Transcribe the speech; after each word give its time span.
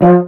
Hi, 0.00 0.18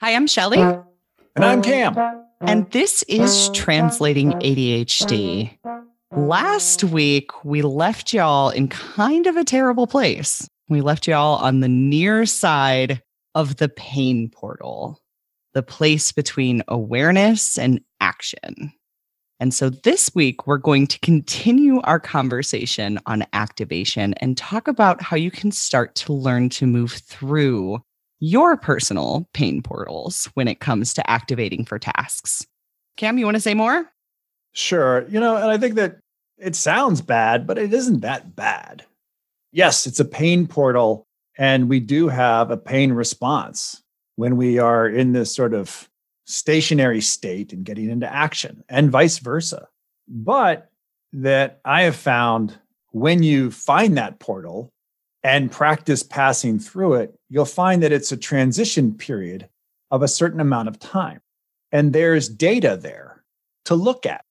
I'm 0.00 0.26
Shelly. 0.26 0.58
And 0.58 1.44
I'm 1.44 1.62
Cam. 1.62 1.96
And 2.40 2.70
this 2.70 3.02
is 3.04 3.50
Translating 3.50 4.32
ADHD. 4.32 5.58
Last 6.16 6.84
week, 6.84 7.44
we 7.44 7.62
left 7.62 8.12
y'all 8.12 8.50
in 8.50 8.68
kind 8.68 9.26
of 9.26 9.36
a 9.36 9.44
terrible 9.44 9.86
place. 9.86 10.48
We 10.68 10.80
left 10.80 11.06
y'all 11.06 11.36
on 11.36 11.60
the 11.60 11.68
near 11.68 12.26
side 12.26 13.02
of 13.34 13.56
the 13.56 13.68
pain 13.68 14.30
portal, 14.30 14.98
the 15.54 15.62
place 15.62 16.12
between 16.12 16.62
awareness 16.68 17.58
and 17.58 17.80
action. 18.00 18.72
And 19.42 19.52
so 19.52 19.70
this 19.70 20.14
week, 20.14 20.46
we're 20.46 20.56
going 20.56 20.86
to 20.86 21.00
continue 21.00 21.80
our 21.80 21.98
conversation 21.98 23.00
on 23.06 23.26
activation 23.32 24.14
and 24.18 24.36
talk 24.36 24.68
about 24.68 25.02
how 25.02 25.16
you 25.16 25.32
can 25.32 25.50
start 25.50 25.96
to 25.96 26.12
learn 26.12 26.48
to 26.50 26.64
move 26.64 26.92
through 26.92 27.82
your 28.20 28.56
personal 28.56 29.28
pain 29.34 29.60
portals 29.60 30.26
when 30.34 30.46
it 30.46 30.60
comes 30.60 30.94
to 30.94 31.10
activating 31.10 31.64
for 31.64 31.80
tasks. 31.80 32.46
Cam, 32.96 33.18
you 33.18 33.24
want 33.24 33.34
to 33.34 33.40
say 33.40 33.52
more? 33.52 33.90
Sure. 34.52 35.08
You 35.08 35.18
know, 35.18 35.34
and 35.34 35.50
I 35.50 35.58
think 35.58 35.74
that 35.74 35.98
it 36.38 36.54
sounds 36.54 37.00
bad, 37.00 37.44
but 37.44 37.58
it 37.58 37.74
isn't 37.74 38.02
that 38.02 38.36
bad. 38.36 38.84
Yes, 39.50 39.88
it's 39.88 39.98
a 39.98 40.04
pain 40.04 40.46
portal, 40.46 41.04
and 41.36 41.68
we 41.68 41.80
do 41.80 42.06
have 42.06 42.52
a 42.52 42.56
pain 42.56 42.92
response 42.92 43.82
when 44.14 44.36
we 44.36 44.60
are 44.60 44.86
in 44.86 45.14
this 45.14 45.34
sort 45.34 45.52
of 45.52 45.88
stationary 46.24 47.00
state 47.00 47.52
and 47.52 47.64
getting 47.64 47.90
into 47.90 48.12
action, 48.12 48.62
and 48.68 48.90
vice 48.90 49.18
versa. 49.18 49.68
But 50.08 50.70
that 51.12 51.60
I 51.64 51.82
have 51.82 51.96
found 51.96 52.58
when 52.90 53.22
you 53.22 53.50
find 53.50 53.96
that 53.96 54.18
portal 54.18 54.72
and 55.22 55.50
practice 55.50 56.02
passing 56.02 56.58
through 56.58 56.94
it, 56.94 57.14
you'll 57.28 57.44
find 57.44 57.82
that 57.82 57.92
it's 57.92 58.12
a 58.12 58.16
transition 58.16 58.94
period 58.94 59.48
of 59.90 60.02
a 60.02 60.08
certain 60.08 60.40
amount 60.40 60.68
of 60.68 60.78
time. 60.78 61.20
And 61.70 61.92
there's 61.92 62.28
data 62.28 62.76
there 62.76 63.22
to 63.66 63.74
look 63.74 64.04
at. 64.04 64.24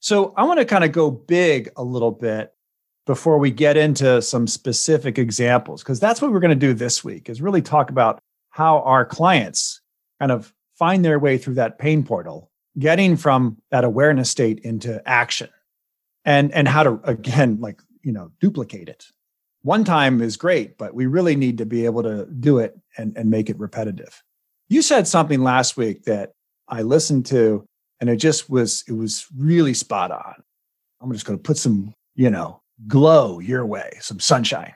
So 0.00 0.32
I 0.36 0.44
want 0.44 0.60
to 0.60 0.64
kind 0.64 0.84
of 0.84 0.92
go 0.92 1.10
big 1.10 1.70
a 1.76 1.82
little 1.82 2.12
bit 2.12 2.52
before 3.06 3.38
we 3.38 3.50
get 3.50 3.76
into 3.76 4.20
some 4.20 4.46
specific 4.46 5.18
examples, 5.18 5.82
because 5.82 6.00
that's 6.00 6.20
what 6.20 6.32
we're 6.32 6.40
going 6.40 6.50
to 6.50 6.66
do 6.66 6.74
this 6.74 7.04
week 7.04 7.28
is 7.28 7.40
really 7.40 7.62
talk 7.62 7.90
about 7.90 8.18
how 8.50 8.80
our 8.80 9.04
clients 9.04 9.80
kind 10.20 10.32
of 10.32 10.52
find 10.78 11.04
their 11.04 11.18
way 11.18 11.38
through 11.38 11.54
that 11.54 11.78
pain 11.78 12.02
portal, 12.02 12.50
getting 12.78 13.16
from 13.16 13.56
that 13.70 13.84
awareness 13.84 14.30
state 14.30 14.60
into 14.60 15.02
action 15.08 15.50
and, 16.24 16.52
and 16.52 16.68
how 16.68 16.82
to, 16.82 17.00
again, 17.04 17.58
like, 17.60 17.80
you 18.02 18.12
know, 18.12 18.30
duplicate 18.40 18.88
it 18.88 19.06
one 19.66 19.82
time 19.82 20.22
is 20.22 20.36
great, 20.36 20.78
but 20.78 20.94
we 20.94 21.06
really 21.06 21.34
need 21.34 21.58
to 21.58 21.66
be 21.66 21.86
able 21.86 22.04
to 22.04 22.24
do 22.26 22.58
it 22.58 22.78
and, 22.96 23.16
and 23.16 23.28
make 23.28 23.50
it 23.50 23.58
repetitive. 23.58 24.22
You 24.68 24.80
said 24.80 25.08
something 25.08 25.42
last 25.42 25.76
week 25.76 26.04
that 26.04 26.34
I 26.68 26.82
listened 26.82 27.26
to 27.26 27.66
and 28.00 28.08
it 28.08 28.18
just 28.18 28.48
was, 28.48 28.84
it 28.86 28.92
was 28.92 29.26
really 29.36 29.74
spot 29.74 30.12
on. 30.12 30.34
I'm 31.00 31.12
just 31.12 31.26
going 31.26 31.36
to 31.36 31.42
put 31.42 31.56
some, 31.56 31.94
you 32.14 32.30
know, 32.30 32.62
glow 32.86 33.40
your 33.40 33.66
way, 33.66 33.90
some 34.00 34.20
sunshine. 34.20 34.72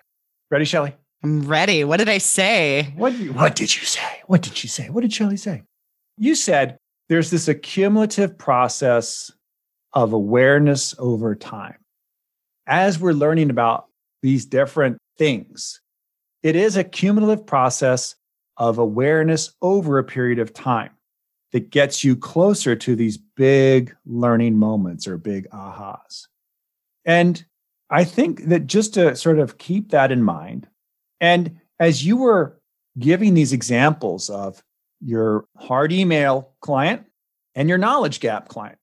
Ready, 0.50 0.64
Shelly? 0.64 0.96
I'm 1.22 1.42
ready. 1.46 1.84
What 1.84 1.98
did 1.98 2.08
I 2.08 2.18
say? 2.18 2.92
What, 2.96 3.12
what 3.12 3.54
did 3.54 3.76
you 3.76 3.84
say? 3.84 4.22
What 4.26 4.42
did 4.42 4.60
you 4.64 4.68
say? 4.68 4.90
What 4.90 5.02
did 5.02 5.12
Shelly 5.12 5.36
say? 5.36 5.62
You 6.20 6.34
said 6.34 6.76
there's 7.08 7.30
this 7.30 7.48
accumulative 7.48 8.38
process 8.38 9.32
of 9.94 10.12
awareness 10.12 10.94
over 10.98 11.34
time. 11.34 11.78
As 12.66 13.00
we're 13.00 13.12
learning 13.12 13.50
about 13.50 13.86
these 14.22 14.44
different 14.44 14.98
things. 15.16 15.80
It 16.42 16.56
is 16.56 16.76
a 16.76 16.84
cumulative 16.84 17.46
process 17.46 18.14
of 18.56 18.78
awareness 18.78 19.52
over 19.62 19.98
a 19.98 20.04
period 20.04 20.38
of 20.38 20.52
time 20.52 20.90
that 21.52 21.70
gets 21.70 22.04
you 22.04 22.16
closer 22.16 22.76
to 22.76 22.94
these 22.94 23.16
big 23.16 23.94
learning 24.06 24.56
moments 24.56 25.08
or 25.08 25.16
big 25.16 25.48
ahas. 25.50 26.26
And 27.04 27.44
I 27.88 28.04
think 28.04 28.44
that 28.48 28.66
just 28.66 28.94
to 28.94 29.16
sort 29.16 29.38
of 29.38 29.58
keep 29.58 29.90
that 29.90 30.12
in 30.12 30.22
mind, 30.22 30.68
and 31.20 31.58
as 31.78 32.04
you 32.04 32.18
were 32.18 32.60
giving 32.98 33.34
these 33.34 33.52
examples 33.52 34.28
of 34.30 34.62
your 35.00 35.46
hard 35.56 35.92
email 35.92 36.50
client 36.60 37.06
and 37.54 37.68
your 37.68 37.78
knowledge 37.78 38.20
gap 38.20 38.48
client, 38.48 38.78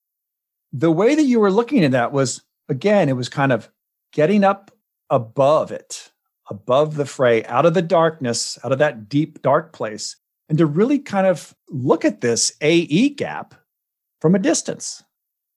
the 0.74 0.92
way 0.92 1.16
that 1.16 1.24
you 1.24 1.40
were 1.40 1.52
looking 1.52 1.84
at 1.84 1.92
that 1.92 2.12
was 2.12 2.42
again, 2.70 3.10
it 3.10 3.16
was 3.16 3.30
kind 3.30 3.52
of 3.52 3.70
getting 4.12 4.44
up 4.44 4.72
above 5.10 5.72
it, 5.72 6.12
above 6.50 6.96
the 6.96 7.06
fray, 7.06 7.46
out 7.46 7.66
of 7.66 7.74
the 7.74 7.82
darkness, 7.82 8.58
out 8.64 8.72
of 8.72 8.80
that 8.80 9.10
deep, 9.10 9.42
dark 9.42 9.74
place, 9.74 10.16
and 10.50 10.58
to 10.58 10.66
really 10.66 11.00
kind 11.00 11.28
of 11.28 11.56
look 11.70 12.06
at 12.06 12.22
this 12.22 12.54
AE 12.62 13.10
gap 13.10 13.56
from 14.22 14.36
a 14.36 14.40
distance 14.40 15.04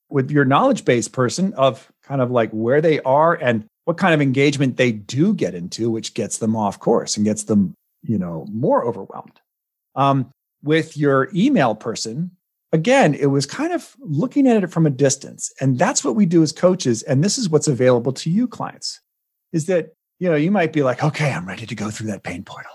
with 0.08 0.30
your 0.30 0.44
knowledge 0.44 0.84
based 0.84 1.12
person 1.12 1.54
of 1.54 1.90
kind 2.02 2.20
of 2.20 2.30
like 2.30 2.50
where 2.50 2.80
they 2.80 3.00
are 3.00 3.34
and 3.34 3.64
what 3.84 3.96
kind 3.96 4.14
of 4.14 4.20
engagement 4.20 4.76
they 4.76 4.92
do 4.92 5.34
get 5.34 5.54
into, 5.54 5.90
which 5.90 6.14
gets 6.14 6.38
them 6.38 6.56
off 6.56 6.78
course 6.78 7.16
and 7.16 7.24
gets 7.24 7.44
them, 7.44 7.74
you 8.02 8.18
know, 8.18 8.46
more 8.50 8.84
overwhelmed. 8.84 9.40
Um, 9.94 10.30
with 10.62 10.96
your 10.96 11.30
email 11.34 11.74
person, 11.74 12.30
again, 12.72 13.14
it 13.14 13.26
was 13.26 13.46
kind 13.46 13.72
of 13.72 13.96
looking 14.00 14.46
at 14.46 14.62
it 14.62 14.70
from 14.70 14.86
a 14.86 14.90
distance. 14.90 15.52
And 15.60 15.78
that's 15.78 16.04
what 16.04 16.14
we 16.14 16.26
do 16.26 16.42
as 16.42 16.52
coaches. 16.52 17.02
And 17.02 17.24
this 17.24 17.38
is 17.38 17.48
what's 17.48 17.68
available 17.68 18.12
to 18.12 18.30
you 18.30 18.46
clients 18.46 19.00
is 19.52 19.66
that, 19.66 19.94
you 20.18 20.28
know, 20.28 20.36
you 20.36 20.50
might 20.50 20.72
be 20.72 20.82
like, 20.82 21.02
okay, 21.02 21.32
I'm 21.32 21.48
ready 21.48 21.66
to 21.66 21.74
go 21.74 21.90
through 21.90 22.08
that 22.08 22.22
pain 22.22 22.44
portal. 22.44 22.72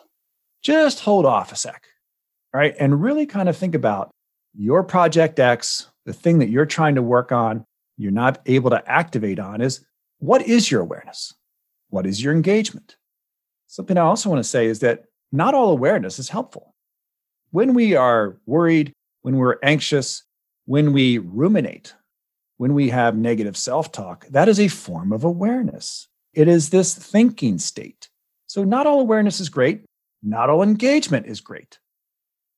Just 0.62 1.00
hold 1.00 1.26
off 1.26 1.52
a 1.52 1.56
sec, 1.56 1.86
right? 2.54 2.76
And 2.80 3.02
really 3.02 3.26
kind 3.26 3.48
of 3.48 3.56
think 3.56 3.76
about 3.76 4.10
your 4.58 4.84
project 4.84 5.40
X, 5.40 5.88
the 6.06 6.14
thing 6.14 6.40
that 6.40 6.50
you're 6.50 6.66
trying 6.66 6.96
to 6.96 7.02
work 7.02 7.32
on, 7.32 7.66
you're 7.98 8.12
not 8.12 8.42
able 8.46 8.70
to 8.72 8.90
activate 8.92 9.40
on 9.40 9.62
is 9.62 9.86
what 10.20 10.42
is 10.42 10.70
your 10.70 10.82
awareness? 10.82 11.34
What 11.90 12.06
is 12.06 12.24
your 12.24 12.34
engagement? 12.34 12.98
Something 13.68 13.98
I 13.98 14.02
also 14.02 14.30
want 14.30 14.40
to 14.40 14.50
say 14.50 14.66
is 14.66 14.80
that 14.80 15.06
not 15.32 15.54
all 15.54 15.70
awareness 15.70 16.20
is 16.20 16.30
helpful. 16.30 16.75
When 17.56 17.74
we 17.74 17.96
are 17.96 18.36
worried, 18.46 18.92
when 19.22 19.38
we're 19.38 19.60
anxious, 19.64 20.24
when 20.66 20.92
we 20.92 21.20
ruminate, 21.20 21.96
when 22.58 22.74
we 22.74 22.90
have 22.90 23.16
negative 23.16 23.56
self 23.56 23.94
talk, 23.94 24.28
that 24.28 24.50
is 24.50 24.60
a 24.60 24.68
form 24.68 25.14
of 25.14 25.24
awareness. 25.24 26.10
It 26.34 26.50
is 26.50 26.70
this 26.70 26.94
thinking 26.94 27.58
state. 27.58 28.10
So, 28.46 28.66
not 28.66 28.88
all 28.88 29.00
awareness 29.00 29.40
is 29.40 29.48
great, 29.48 29.86
not 30.22 30.50
all 30.50 30.64
engagement 30.64 31.28
is 31.28 31.40
great, 31.40 31.80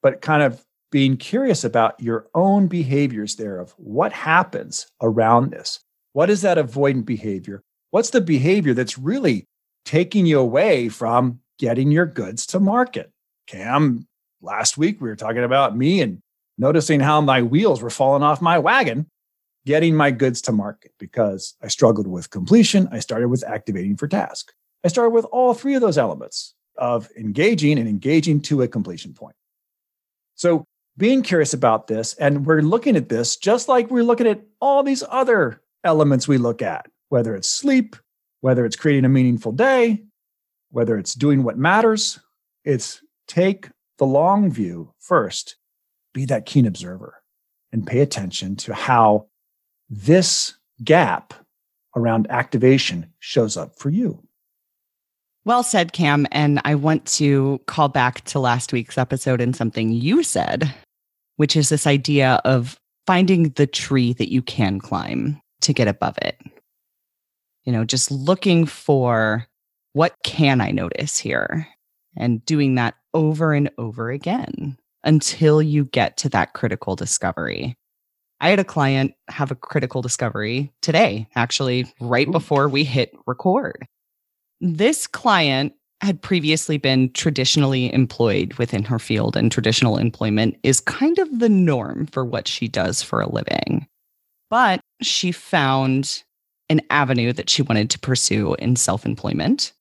but 0.01 0.21
kind 0.21 0.41
of 0.41 0.65
being 0.91 1.15
curious 1.15 1.63
about 1.63 2.01
your 2.01 2.25
own 2.33 2.65
behaviors 2.65 3.35
there 3.35 3.59
of 3.59 3.75
what 3.77 4.11
happens 4.11 4.87
around 4.99 5.51
this. 5.51 5.79
What 6.13 6.31
is 6.31 6.41
that 6.41 6.57
avoidant 6.57 7.05
behavior? 7.05 7.61
What's 7.91 8.09
the 8.09 8.19
behavior 8.19 8.73
that's 8.73 8.97
really 8.97 9.45
taking 9.85 10.25
you 10.25 10.39
away 10.39 10.89
from 10.89 11.41
getting 11.59 11.91
your 11.91 12.07
goods 12.07 12.47
to 12.47 12.59
market? 12.59 13.11
Cam, 13.45 14.06
last 14.41 14.77
week 14.77 15.01
we 15.01 15.09
were 15.09 15.15
talking 15.15 15.43
about 15.43 15.75
me 15.75 16.01
and 16.01 16.21
noticing 16.57 16.99
how 16.99 17.21
my 17.21 17.41
wheels 17.41 17.81
were 17.81 17.89
falling 17.89 18.23
off 18.23 18.41
my 18.41 18.57
wagon 18.57 19.07
getting 19.67 19.93
my 19.93 20.09
goods 20.09 20.41
to 20.41 20.53
market 20.53 20.93
because 20.97 21.55
I 21.61 21.67
struggled 21.67 22.07
with 22.07 22.29
completion. 22.29 22.87
I 22.89 22.99
started 22.99 23.27
with 23.27 23.43
activating 23.45 23.97
for 23.97 24.07
task. 24.07 24.53
I 24.85 24.87
started 24.87 25.09
with 25.09 25.25
all 25.25 25.53
three 25.53 25.75
of 25.75 25.81
those 25.81 25.97
elements 25.97 26.55
of 26.77 27.09
engaging 27.17 27.77
and 27.77 27.87
engaging 27.87 28.39
to 28.43 28.61
a 28.61 28.67
completion 28.69 29.13
point. 29.13 29.35
So 30.35 30.63
being 30.95 31.21
curious 31.21 31.53
about 31.53 31.87
this, 31.87 32.13
and 32.13 32.45
we're 32.45 32.61
looking 32.61 32.95
at 32.95 33.09
this 33.09 33.35
just 33.35 33.67
like 33.67 33.91
we're 33.91 34.05
looking 34.05 34.25
at 34.27 34.41
all 34.61 34.83
these 34.83 35.03
other 35.09 35.61
elements 35.83 36.29
we 36.29 36.37
look 36.37 36.61
at, 36.61 36.87
whether 37.09 37.35
it's 37.35 37.49
sleep, 37.49 37.97
whether 38.39 38.65
it's 38.65 38.77
creating 38.77 39.03
a 39.03 39.09
meaningful 39.09 39.51
day, 39.51 40.01
whether 40.71 40.97
it's 40.97 41.13
doing 41.13 41.43
what 41.43 41.57
matters. 41.57 42.19
It's 42.63 43.01
take 43.27 43.69
the 43.97 44.05
long 44.05 44.51
view 44.51 44.93
first, 44.99 45.55
be 46.13 46.25
that 46.25 46.45
keen 46.45 46.65
observer, 46.65 47.21
and 47.71 47.85
pay 47.85 47.99
attention 47.99 48.55
to 48.57 48.73
how 48.73 49.27
this 49.89 50.55
gap 50.83 51.33
around 51.95 52.27
activation 52.29 53.11
shows 53.19 53.57
up 53.57 53.77
for 53.77 53.89
you. 53.89 54.21
Well 55.45 55.63
said, 55.63 55.93
Cam. 55.93 56.27
And 56.31 56.59
I 56.65 56.75
want 56.75 57.05
to 57.05 57.61
call 57.67 57.87
back 57.87 58.21
to 58.25 58.39
last 58.39 58.73
week's 58.73 58.97
episode 58.97 59.39
and 59.39 59.55
something 59.55 59.91
you 59.91 60.21
said, 60.21 60.73
which 61.37 61.55
is 61.55 61.69
this 61.69 61.87
idea 61.87 62.41
of 62.43 62.77
finding 63.05 63.49
the 63.51 63.65
tree 63.65 64.11
that 64.13 64.29
you 64.29 64.41
can 64.41 64.79
climb 64.79 65.41
to 65.61 65.73
get 65.73 65.87
above 65.87 66.17
it. 66.21 66.37
You 67.63 67.71
know, 67.71 67.85
just 67.85 68.11
looking 68.11 68.65
for 68.65 69.47
what 69.93 70.13
can 70.23 70.59
I 70.61 70.71
notice 70.71 71.17
here 71.17 71.67
and 72.17 72.45
doing 72.45 72.75
that 72.75 72.95
over 73.17 73.51
and 73.51 73.71
over 73.79 74.11
again 74.11 74.77
until 75.03 75.59
you 75.59 75.85
get 75.85 76.17
to 76.17 76.29
that 76.29 76.53
critical 76.53 76.95
discovery. 76.95 77.75
I 78.39 78.49
had 78.49 78.59
a 78.59 78.63
client 78.63 79.13
have 79.27 79.49
a 79.49 79.55
critical 79.55 80.03
discovery 80.03 80.71
today, 80.83 81.27
actually, 81.35 81.91
right 81.99 82.27
Ooh. 82.27 82.31
before 82.31 82.69
we 82.69 82.83
hit 82.83 83.11
record. 83.25 83.87
This 84.61 85.07
client 85.07 85.73
had 86.01 86.21
previously 86.21 86.77
been 86.77 87.11
traditionally 87.13 87.91
employed 87.91 88.53
within 88.53 88.83
her 88.83 88.99
field, 88.99 89.35
and 89.35 89.51
traditional 89.51 89.97
employment 89.97 90.55
is 90.61 90.79
kind 90.79 91.17
of 91.17 91.39
the 91.39 91.49
norm 91.49 92.05
for 92.05 92.23
what 92.23 92.47
she 92.47 92.67
does 92.67 93.01
for 93.01 93.19
a 93.19 93.29
living. 93.29 93.87
But 94.51 94.79
she 95.01 95.31
found 95.31 96.23
an 96.69 96.81
avenue 96.91 97.33
that 97.33 97.49
she 97.49 97.63
wanted 97.63 97.89
to 97.89 97.99
pursue 97.99 98.53
in 98.55 98.75
self 98.75 99.03
employment. 99.03 99.73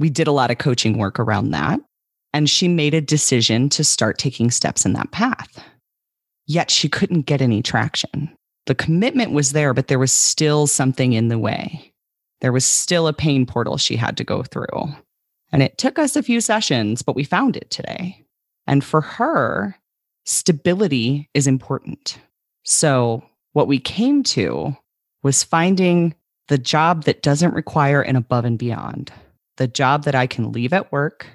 We 0.00 0.10
did 0.10 0.26
a 0.26 0.32
lot 0.32 0.50
of 0.50 0.58
coaching 0.58 0.98
work 0.98 1.20
around 1.20 1.50
that. 1.52 1.78
And 2.32 2.48
she 2.48 2.68
made 2.68 2.94
a 2.94 3.00
decision 3.00 3.68
to 3.70 3.84
start 3.84 4.18
taking 4.18 4.50
steps 4.50 4.86
in 4.86 4.92
that 4.92 5.10
path. 5.10 5.62
Yet 6.46 6.70
she 6.70 6.88
couldn't 6.88 7.26
get 7.26 7.42
any 7.42 7.62
traction. 7.62 8.34
The 8.66 8.74
commitment 8.74 9.32
was 9.32 9.52
there, 9.52 9.74
but 9.74 9.88
there 9.88 9.98
was 9.98 10.12
still 10.12 10.66
something 10.66 11.12
in 11.12 11.28
the 11.28 11.38
way. 11.38 11.92
There 12.40 12.52
was 12.52 12.64
still 12.64 13.08
a 13.08 13.12
pain 13.12 13.46
portal 13.46 13.76
she 13.76 13.96
had 13.96 14.16
to 14.16 14.24
go 14.24 14.42
through. 14.42 14.94
And 15.52 15.62
it 15.62 15.78
took 15.78 15.98
us 15.98 16.16
a 16.16 16.22
few 16.22 16.40
sessions, 16.40 17.02
but 17.02 17.16
we 17.16 17.24
found 17.24 17.56
it 17.56 17.70
today. 17.70 18.24
And 18.66 18.84
for 18.84 19.00
her, 19.00 19.76
stability 20.24 21.28
is 21.34 21.46
important. 21.46 22.18
So, 22.64 23.24
what 23.52 23.66
we 23.66 23.80
came 23.80 24.22
to 24.24 24.76
was 25.22 25.42
finding 25.42 26.14
the 26.48 26.58
job 26.58 27.04
that 27.04 27.22
doesn't 27.22 27.54
require 27.54 28.00
an 28.00 28.16
above 28.16 28.44
and 28.44 28.58
beyond, 28.58 29.12
the 29.56 29.66
job 29.66 30.04
that 30.04 30.14
I 30.14 30.26
can 30.26 30.52
leave 30.52 30.72
at 30.72 30.92
work 30.92 31.26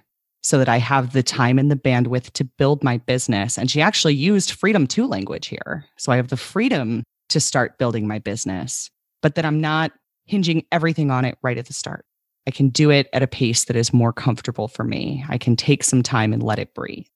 so 0.45 0.59
that 0.59 0.69
I 0.69 0.77
have 0.77 1.13
the 1.13 1.23
time 1.23 1.57
and 1.57 1.71
the 1.71 1.75
bandwidth 1.75 2.29
to 2.33 2.43
build 2.43 2.83
my 2.83 2.97
business. 2.99 3.57
And 3.57 3.71
she 3.71 3.81
actually 3.81 4.13
used 4.13 4.51
freedom 4.51 4.85
to 4.85 5.07
language 5.07 5.47
here. 5.47 5.87
So 5.97 6.11
I 6.11 6.17
have 6.17 6.27
the 6.27 6.37
freedom 6.37 7.01
to 7.29 7.39
start 7.39 7.79
building 7.79 8.07
my 8.07 8.19
business, 8.19 8.91
but 9.23 9.33
that 9.33 9.43
I'm 9.43 9.59
not 9.59 9.91
hinging 10.25 10.63
everything 10.71 11.09
on 11.09 11.25
it 11.25 11.39
right 11.41 11.57
at 11.57 11.65
the 11.65 11.73
start. 11.73 12.05
I 12.45 12.51
can 12.51 12.69
do 12.69 12.91
it 12.91 13.09
at 13.11 13.23
a 13.23 13.27
pace 13.27 13.65
that 13.65 13.75
is 13.75 13.91
more 13.91 14.13
comfortable 14.13 14.67
for 14.67 14.83
me. 14.83 15.25
I 15.29 15.39
can 15.39 15.55
take 15.55 15.83
some 15.83 16.03
time 16.03 16.31
and 16.31 16.43
let 16.43 16.59
it 16.59 16.75
breathe. 16.75 17.07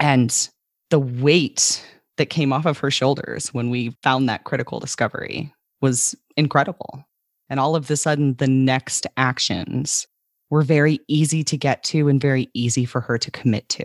And 0.00 0.48
the 0.88 0.98
weight 0.98 1.86
that 2.16 2.30
came 2.30 2.54
off 2.54 2.64
of 2.64 2.78
her 2.78 2.90
shoulders 2.90 3.52
when 3.52 3.68
we 3.68 3.98
found 4.02 4.30
that 4.30 4.44
critical 4.44 4.80
discovery 4.80 5.52
was 5.82 6.14
incredible. 6.38 7.04
And 7.50 7.60
all 7.60 7.76
of 7.76 7.86
the 7.86 7.98
sudden, 7.98 8.36
the 8.36 8.48
next 8.48 9.06
actions 9.18 10.06
were 10.50 10.62
very 10.62 11.00
easy 11.08 11.44
to 11.44 11.56
get 11.56 11.82
to 11.84 12.08
and 12.08 12.20
very 12.20 12.48
easy 12.54 12.84
for 12.84 13.00
her 13.00 13.18
to 13.18 13.30
commit 13.30 13.68
to. 13.70 13.84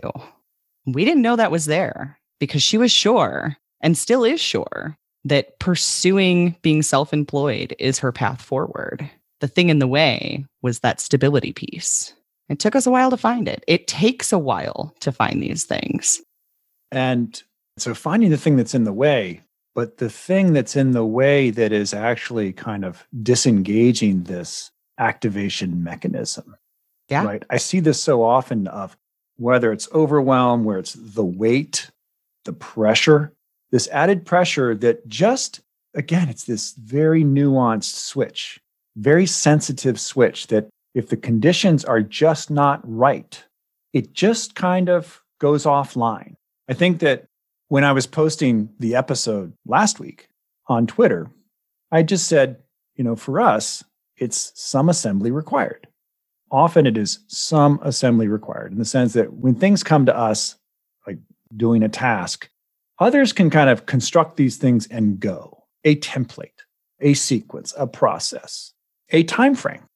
We 0.86 1.04
didn't 1.04 1.22
know 1.22 1.36
that 1.36 1.50
was 1.50 1.66
there 1.66 2.18
because 2.40 2.62
she 2.62 2.78
was 2.78 2.92
sure 2.92 3.56
and 3.80 3.96
still 3.96 4.24
is 4.24 4.40
sure 4.40 4.96
that 5.24 5.58
pursuing 5.58 6.56
being 6.62 6.82
self 6.82 7.12
employed 7.12 7.74
is 7.78 7.98
her 7.98 8.12
path 8.12 8.42
forward. 8.42 9.08
The 9.40 9.48
thing 9.48 9.68
in 9.68 9.78
the 9.78 9.88
way 9.88 10.44
was 10.62 10.80
that 10.80 11.00
stability 11.00 11.52
piece. 11.52 12.14
It 12.48 12.58
took 12.58 12.76
us 12.76 12.86
a 12.86 12.90
while 12.90 13.10
to 13.10 13.16
find 13.16 13.48
it. 13.48 13.64
It 13.66 13.88
takes 13.88 14.32
a 14.32 14.38
while 14.38 14.94
to 15.00 15.12
find 15.12 15.42
these 15.42 15.64
things. 15.64 16.20
And 16.92 17.42
so 17.78 17.94
finding 17.94 18.30
the 18.30 18.36
thing 18.36 18.56
that's 18.56 18.74
in 18.74 18.84
the 18.84 18.92
way, 18.92 19.42
but 19.74 19.96
the 19.96 20.10
thing 20.10 20.52
that's 20.52 20.76
in 20.76 20.92
the 20.92 21.04
way 21.04 21.50
that 21.50 21.72
is 21.72 21.92
actually 21.92 22.52
kind 22.52 22.84
of 22.84 23.06
disengaging 23.22 24.24
this 24.24 24.70
activation 24.98 25.82
mechanism. 25.82 26.56
Yeah. 27.08 27.24
Right. 27.24 27.44
I 27.50 27.58
see 27.58 27.80
this 27.80 28.02
so 28.02 28.22
often 28.22 28.66
of 28.68 28.96
whether 29.36 29.72
it's 29.72 29.88
overwhelm, 29.92 30.64
where 30.64 30.78
it's 30.78 30.94
the 30.94 31.24
weight, 31.24 31.90
the 32.44 32.52
pressure, 32.52 33.32
this 33.70 33.88
added 33.88 34.24
pressure 34.24 34.74
that 34.76 35.06
just, 35.08 35.60
again, 35.94 36.28
it's 36.28 36.44
this 36.44 36.72
very 36.74 37.24
nuanced 37.24 37.94
switch, 37.94 38.60
very 38.96 39.26
sensitive 39.26 40.00
switch 40.00 40.46
that 40.46 40.68
if 40.94 41.08
the 41.08 41.16
conditions 41.16 41.84
are 41.84 42.00
just 42.00 42.50
not 42.50 42.80
right, 42.84 43.44
it 43.92 44.12
just 44.12 44.54
kind 44.54 44.88
of 44.88 45.22
goes 45.40 45.64
offline. 45.64 46.36
I 46.68 46.74
think 46.74 47.00
that 47.00 47.26
when 47.68 47.84
I 47.84 47.92
was 47.92 48.06
posting 48.06 48.70
the 48.78 48.94
episode 48.94 49.52
last 49.66 49.98
week 49.98 50.28
on 50.68 50.86
Twitter, 50.86 51.28
I 51.90 52.02
just 52.02 52.28
said, 52.28 52.62
you 52.94 53.04
know, 53.04 53.16
for 53.16 53.40
us, 53.40 53.82
it's 54.16 54.52
some 54.54 54.88
assembly 54.88 55.30
required. 55.30 55.86
Often 56.50 56.86
it 56.86 56.96
is 56.96 57.20
some 57.26 57.80
assembly 57.82 58.28
required 58.28 58.72
in 58.72 58.78
the 58.78 58.84
sense 58.84 59.12
that 59.14 59.32
when 59.32 59.54
things 59.54 59.82
come 59.82 60.06
to 60.06 60.16
us, 60.16 60.56
like 61.06 61.18
doing 61.56 61.82
a 61.82 61.88
task, 61.88 62.48
others 62.98 63.32
can 63.32 63.50
kind 63.50 63.70
of 63.70 63.86
construct 63.86 64.36
these 64.36 64.56
things 64.56 64.86
and 64.86 65.18
go 65.18 65.64
a 65.84 65.96
template, 65.96 66.62
a 67.00 67.14
sequence, 67.14 67.74
a 67.76 67.86
process, 67.86 68.72
a 69.10 69.24
time 69.24 69.54
frame. 69.54 69.86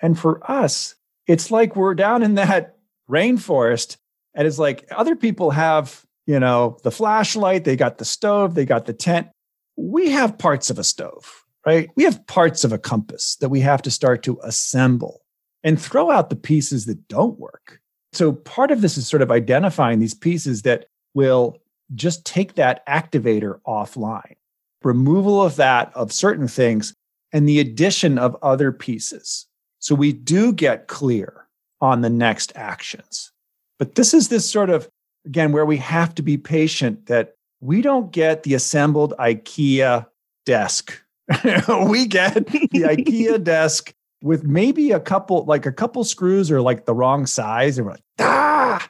And 0.00 0.18
for 0.18 0.40
us, 0.50 0.94
it's 1.26 1.50
like 1.50 1.76
we're 1.76 1.94
down 1.94 2.22
in 2.22 2.34
that 2.36 2.76
rainforest 3.10 3.96
and 4.34 4.46
it's 4.46 4.58
like 4.58 4.86
other 4.90 5.16
people 5.16 5.50
have, 5.50 6.04
you 6.26 6.38
know, 6.38 6.78
the 6.84 6.90
flashlight, 6.90 7.64
they 7.64 7.76
got 7.76 7.98
the 7.98 8.04
stove, 8.04 8.54
they 8.54 8.64
got 8.64 8.86
the 8.86 8.92
tent. 8.92 9.28
We 9.76 10.10
have 10.10 10.38
parts 10.38 10.70
of 10.70 10.78
a 10.78 10.84
stove 10.84 11.44
right? 11.68 11.90
We 11.96 12.04
have 12.04 12.26
parts 12.26 12.64
of 12.64 12.72
a 12.72 12.78
compass 12.78 13.36
that 13.36 13.50
we 13.50 13.60
have 13.60 13.82
to 13.82 13.90
start 13.90 14.22
to 14.22 14.40
assemble 14.42 15.20
and 15.62 15.78
throw 15.78 16.10
out 16.10 16.30
the 16.30 16.36
pieces 16.36 16.86
that 16.86 17.08
don't 17.08 17.38
work. 17.38 17.82
So 18.14 18.32
part 18.32 18.70
of 18.70 18.80
this 18.80 18.96
is 18.96 19.06
sort 19.06 19.20
of 19.20 19.30
identifying 19.30 19.98
these 19.98 20.14
pieces 20.14 20.62
that 20.62 20.86
will 21.12 21.58
just 21.94 22.24
take 22.24 22.54
that 22.54 22.86
activator 22.86 23.60
offline, 23.66 24.36
removal 24.82 25.42
of 25.42 25.56
that 25.56 25.92
of 25.94 26.10
certain 26.10 26.48
things, 26.48 26.94
and 27.34 27.46
the 27.46 27.60
addition 27.60 28.16
of 28.16 28.34
other 28.40 28.72
pieces. 28.72 29.46
So 29.78 29.94
we 29.94 30.14
do 30.14 30.54
get 30.54 30.88
clear 30.88 31.48
on 31.82 32.00
the 32.00 32.08
next 32.08 32.50
actions. 32.56 33.30
But 33.78 33.94
this 33.94 34.14
is 34.14 34.30
this 34.30 34.50
sort 34.50 34.70
of, 34.70 34.88
again, 35.26 35.52
where 35.52 35.66
we 35.66 35.76
have 35.76 36.14
to 36.14 36.22
be 36.22 36.38
patient 36.38 37.06
that 37.06 37.34
we 37.60 37.82
don't 37.82 38.10
get 38.10 38.44
the 38.44 38.54
assembled 38.54 39.12
IKEA 39.18 40.06
desk 40.46 41.02
we 41.88 42.06
get 42.06 42.34
the 42.46 42.82
IKEA 42.82 43.42
desk 43.44 43.92
with 44.22 44.44
maybe 44.44 44.92
a 44.92 45.00
couple, 45.00 45.44
like 45.44 45.66
a 45.66 45.72
couple 45.72 46.04
screws 46.04 46.50
or 46.50 46.60
like 46.60 46.86
the 46.86 46.94
wrong 46.94 47.26
size. 47.26 47.78
And 47.78 47.86
we're 47.86 47.92
like, 47.92 48.02
ah. 48.20 48.88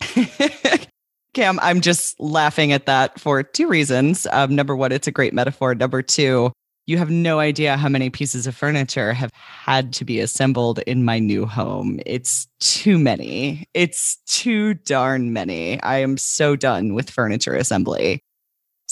Cam, 1.34 1.60
I'm 1.60 1.80
just 1.80 2.18
laughing 2.18 2.72
at 2.72 2.86
that 2.86 3.20
for 3.20 3.42
two 3.42 3.68
reasons. 3.68 4.26
Um, 4.32 4.56
number 4.56 4.74
one, 4.74 4.90
it's 4.90 5.06
a 5.06 5.12
great 5.12 5.32
metaphor. 5.32 5.74
Number 5.74 6.02
two, 6.02 6.50
you 6.86 6.98
have 6.98 7.10
no 7.10 7.38
idea 7.38 7.76
how 7.76 7.88
many 7.88 8.10
pieces 8.10 8.48
of 8.48 8.56
furniture 8.56 9.12
have 9.12 9.30
had 9.34 9.92
to 9.92 10.04
be 10.04 10.18
assembled 10.18 10.80
in 10.80 11.04
my 11.04 11.20
new 11.20 11.46
home. 11.46 12.00
It's 12.04 12.48
too 12.58 12.98
many. 12.98 13.68
It's 13.74 14.16
too 14.26 14.74
darn 14.74 15.32
many. 15.32 15.80
I 15.82 15.98
am 15.98 16.16
so 16.16 16.56
done 16.56 16.94
with 16.94 17.08
furniture 17.08 17.54
assembly. 17.54 18.24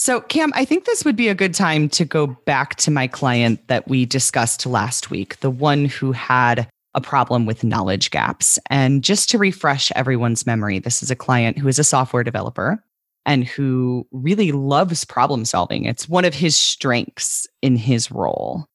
So, 0.01 0.21
Cam, 0.21 0.53
I 0.55 0.63
think 0.63 0.85
this 0.85 1.03
would 1.03 1.17
be 1.17 1.27
a 1.27 1.35
good 1.35 1.53
time 1.53 1.89
to 1.89 2.05
go 2.05 2.25
back 2.25 2.75
to 2.75 2.89
my 2.89 3.05
client 3.05 3.67
that 3.67 3.89
we 3.89 4.05
discussed 4.05 4.65
last 4.65 5.11
week, 5.11 5.37
the 5.41 5.49
one 5.49 5.83
who 5.83 6.13
had 6.13 6.69
a 6.93 7.01
problem 7.01 7.45
with 7.45 7.65
knowledge 7.65 8.09
gaps. 8.09 8.57
And 8.69 9.03
just 9.03 9.29
to 9.31 9.37
refresh 9.37 9.91
everyone's 9.97 10.45
memory, 10.45 10.79
this 10.79 11.03
is 11.03 11.11
a 11.11 11.17
client 11.17 11.57
who 11.57 11.67
is 11.67 11.79
a 11.79 11.83
software 11.83 12.23
developer 12.23 12.81
and 13.25 13.43
who 13.43 14.07
really 14.13 14.53
loves 14.53 15.03
problem 15.03 15.43
solving. 15.43 15.83
It's 15.83 16.07
one 16.07 16.23
of 16.23 16.33
his 16.33 16.55
strengths 16.55 17.45
in 17.61 17.75
his 17.75 18.09
role. 18.09 18.67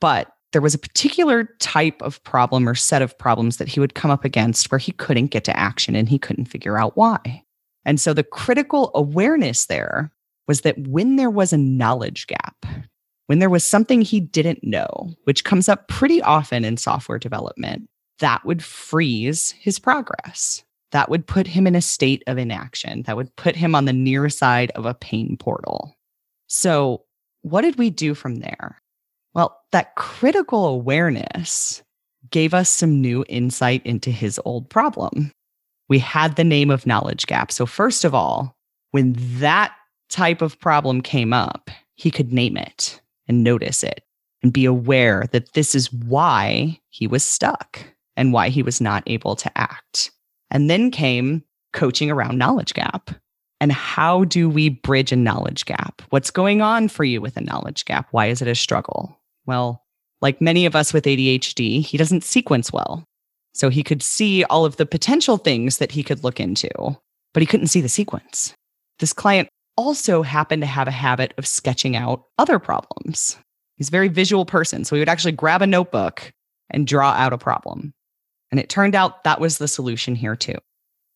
But 0.00 0.32
there 0.50 0.62
was 0.62 0.74
a 0.74 0.80
particular 0.80 1.44
type 1.60 2.02
of 2.02 2.20
problem 2.24 2.68
or 2.68 2.74
set 2.74 3.02
of 3.02 3.16
problems 3.16 3.58
that 3.58 3.68
he 3.68 3.78
would 3.78 3.94
come 3.94 4.10
up 4.10 4.24
against 4.24 4.72
where 4.72 4.80
he 4.80 4.90
couldn't 4.90 5.28
get 5.28 5.44
to 5.44 5.56
action 5.56 5.94
and 5.94 6.08
he 6.08 6.18
couldn't 6.18 6.46
figure 6.46 6.76
out 6.76 6.96
why. 6.96 7.44
And 7.84 8.00
so 8.00 8.12
the 8.12 8.24
critical 8.24 8.90
awareness 8.96 9.66
there 9.66 10.10
was 10.52 10.60
that 10.60 10.76
when 10.86 11.16
there 11.16 11.30
was 11.30 11.54
a 11.54 11.56
knowledge 11.56 12.26
gap, 12.26 12.66
when 13.24 13.38
there 13.38 13.48
was 13.48 13.64
something 13.64 14.02
he 14.02 14.20
didn't 14.20 14.62
know, 14.62 15.08
which 15.24 15.44
comes 15.44 15.66
up 15.66 15.88
pretty 15.88 16.20
often 16.20 16.62
in 16.62 16.76
software 16.76 17.18
development, 17.18 17.88
that 18.18 18.44
would 18.44 18.62
freeze 18.62 19.52
his 19.52 19.78
progress. 19.78 20.62
That 20.90 21.08
would 21.08 21.26
put 21.26 21.46
him 21.46 21.66
in 21.66 21.74
a 21.74 21.80
state 21.80 22.22
of 22.26 22.36
inaction. 22.36 23.04
That 23.04 23.16
would 23.16 23.34
put 23.36 23.56
him 23.56 23.74
on 23.74 23.86
the 23.86 23.94
near 23.94 24.28
side 24.28 24.72
of 24.72 24.84
a 24.84 24.92
pain 24.92 25.38
portal. 25.38 25.96
So, 26.48 27.04
what 27.40 27.62
did 27.62 27.78
we 27.78 27.88
do 27.88 28.12
from 28.12 28.40
there? 28.40 28.76
Well, 29.32 29.58
that 29.70 29.94
critical 29.94 30.66
awareness 30.66 31.82
gave 32.30 32.52
us 32.52 32.68
some 32.68 33.00
new 33.00 33.24
insight 33.26 33.80
into 33.86 34.10
his 34.10 34.38
old 34.44 34.68
problem. 34.68 35.32
We 35.88 35.98
had 35.98 36.36
the 36.36 36.44
name 36.44 36.70
of 36.70 36.86
knowledge 36.86 37.24
gap. 37.26 37.50
So, 37.50 37.64
first 37.64 38.04
of 38.04 38.14
all, 38.14 38.54
when 38.90 39.14
that 39.38 39.72
type 40.12 40.42
of 40.42 40.58
problem 40.60 41.00
came 41.00 41.32
up, 41.32 41.70
he 41.94 42.10
could 42.10 42.32
name 42.32 42.56
it 42.56 43.00
and 43.28 43.42
notice 43.42 43.82
it 43.82 44.04
and 44.42 44.52
be 44.52 44.64
aware 44.64 45.26
that 45.32 45.52
this 45.54 45.74
is 45.74 45.92
why 45.92 46.78
he 46.90 47.06
was 47.06 47.24
stuck 47.24 47.82
and 48.16 48.32
why 48.32 48.48
he 48.48 48.62
was 48.62 48.80
not 48.80 49.02
able 49.06 49.34
to 49.36 49.58
act. 49.58 50.10
And 50.50 50.68
then 50.68 50.90
came 50.90 51.42
coaching 51.72 52.10
around 52.10 52.38
knowledge 52.38 52.74
gap. 52.74 53.10
And 53.60 53.72
how 53.72 54.24
do 54.24 54.50
we 54.50 54.68
bridge 54.68 55.12
a 55.12 55.16
knowledge 55.16 55.64
gap? 55.64 56.02
What's 56.10 56.30
going 56.30 56.60
on 56.60 56.88
for 56.88 57.04
you 57.04 57.20
with 57.20 57.36
a 57.36 57.40
knowledge 57.40 57.84
gap? 57.84 58.08
Why 58.10 58.26
is 58.26 58.42
it 58.42 58.48
a 58.48 58.54
struggle? 58.54 59.16
Well, 59.46 59.84
like 60.20 60.40
many 60.40 60.66
of 60.66 60.76
us 60.76 60.92
with 60.92 61.04
ADHD, 61.04 61.80
he 61.82 61.96
doesn't 61.96 62.24
sequence 62.24 62.72
well. 62.72 63.04
So 63.54 63.68
he 63.68 63.82
could 63.82 64.02
see 64.02 64.44
all 64.44 64.64
of 64.64 64.76
the 64.76 64.86
potential 64.86 65.36
things 65.36 65.78
that 65.78 65.92
he 65.92 66.02
could 66.02 66.24
look 66.24 66.40
into, 66.40 66.70
but 67.32 67.42
he 67.42 67.46
couldn't 67.46 67.68
see 67.68 67.80
the 67.80 67.88
sequence. 67.88 68.54
This 68.98 69.12
client 69.12 69.48
also 69.76 70.22
happened 70.22 70.62
to 70.62 70.66
have 70.66 70.88
a 70.88 70.92
habit 70.92 71.34
of 71.38 71.46
sketching 71.46 71.96
out 71.96 72.24
other 72.38 72.58
problems. 72.58 73.36
He's 73.76 73.88
a 73.88 73.92
very 73.92 74.08
visual 74.08 74.44
person. 74.44 74.84
So 74.84 74.94
he 74.94 75.00
would 75.00 75.08
actually 75.08 75.32
grab 75.32 75.62
a 75.62 75.66
notebook 75.66 76.32
and 76.70 76.86
draw 76.86 77.10
out 77.10 77.32
a 77.32 77.38
problem. 77.38 77.92
And 78.50 78.60
it 78.60 78.68
turned 78.68 78.94
out 78.94 79.24
that 79.24 79.40
was 79.40 79.58
the 79.58 79.68
solution 79.68 80.14
here 80.14 80.36
too. 80.36 80.56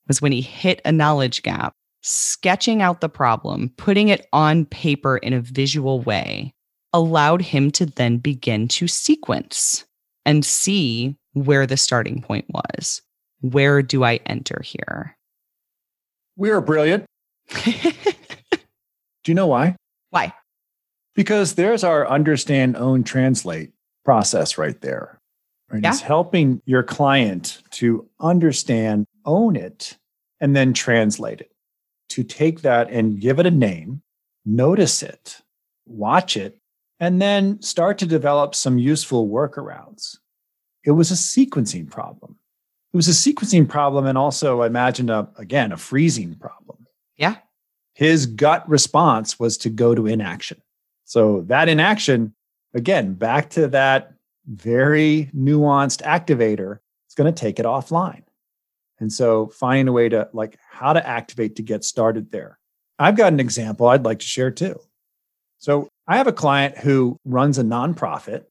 Was 0.08 0.22
when 0.22 0.32
he 0.32 0.40
hit 0.40 0.80
a 0.84 0.92
knowledge 0.92 1.42
gap, 1.42 1.74
sketching 2.02 2.80
out 2.80 3.00
the 3.00 3.08
problem, 3.08 3.72
putting 3.76 4.08
it 4.08 4.26
on 4.32 4.64
paper 4.66 5.18
in 5.18 5.32
a 5.32 5.40
visual 5.40 6.00
way 6.00 6.54
allowed 6.92 7.42
him 7.42 7.70
to 7.70 7.84
then 7.84 8.16
begin 8.16 8.68
to 8.68 8.88
sequence 8.88 9.84
and 10.24 10.44
see 10.44 11.16
where 11.34 11.66
the 11.66 11.76
starting 11.76 12.22
point 12.22 12.46
was. 12.48 13.02
Where 13.40 13.82
do 13.82 14.02
I 14.02 14.16
enter 14.26 14.62
here? 14.64 15.16
We 16.36 16.50
are 16.50 16.60
brilliant. 16.60 17.04
do 19.26 19.32
you 19.32 19.34
know 19.34 19.48
why? 19.48 19.74
Why? 20.10 20.32
Because 21.16 21.56
there's 21.56 21.82
our 21.82 22.08
understand, 22.08 22.76
own, 22.76 23.02
translate 23.02 23.72
process 24.04 24.56
right 24.56 24.80
there. 24.80 25.20
Right? 25.68 25.82
Yeah. 25.82 25.90
It's 25.90 26.00
helping 26.00 26.62
your 26.64 26.84
client 26.84 27.60
to 27.72 28.08
understand, 28.20 29.04
own 29.24 29.56
it, 29.56 29.98
and 30.40 30.54
then 30.54 30.72
translate 30.72 31.40
it. 31.40 31.50
To 32.10 32.22
take 32.22 32.60
that 32.60 32.88
and 32.88 33.20
give 33.20 33.40
it 33.40 33.46
a 33.46 33.50
name, 33.50 34.00
notice 34.44 35.02
it, 35.02 35.42
watch 35.86 36.36
it, 36.36 36.60
and 37.00 37.20
then 37.20 37.60
start 37.60 37.98
to 37.98 38.06
develop 38.06 38.54
some 38.54 38.78
useful 38.78 39.28
workarounds. 39.28 40.18
It 40.84 40.92
was 40.92 41.10
a 41.10 41.14
sequencing 41.14 41.90
problem. 41.90 42.36
It 42.92 42.96
was 42.96 43.08
a 43.08 43.10
sequencing 43.10 43.68
problem 43.68 44.06
and 44.06 44.16
also, 44.16 44.62
I 44.62 44.68
imagine, 44.68 45.10
a, 45.10 45.28
again, 45.36 45.72
a 45.72 45.76
freezing 45.76 46.36
problem. 46.36 46.86
Yeah. 47.16 47.38
His 47.96 48.26
gut 48.26 48.68
response 48.68 49.40
was 49.40 49.56
to 49.58 49.70
go 49.70 49.94
to 49.94 50.06
inaction. 50.06 50.60
So 51.04 51.40
that 51.46 51.70
inaction, 51.70 52.34
again, 52.74 53.14
back 53.14 53.48
to 53.50 53.68
that 53.68 54.12
very 54.46 55.30
nuanced 55.34 56.02
activator, 56.02 56.80
it's 57.06 57.14
going 57.14 57.32
to 57.32 57.40
take 57.40 57.58
it 57.58 57.64
offline. 57.64 58.24
And 58.98 59.10
so 59.10 59.46
finding 59.46 59.88
a 59.88 59.92
way 59.92 60.10
to 60.10 60.28
like 60.34 60.58
how 60.70 60.92
to 60.92 61.06
activate 61.08 61.56
to 61.56 61.62
get 61.62 61.84
started 61.84 62.32
there. 62.32 62.58
I've 62.98 63.16
got 63.16 63.32
an 63.32 63.40
example 63.40 63.88
I'd 63.88 64.04
like 64.04 64.18
to 64.18 64.26
share 64.26 64.50
too. 64.50 64.78
So 65.56 65.88
I 66.06 66.18
have 66.18 66.26
a 66.26 66.32
client 66.32 66.76
who 66.76 67.18
runs 67.24 67.56
a 67.56 67.64
nonprofit 67.64 68.44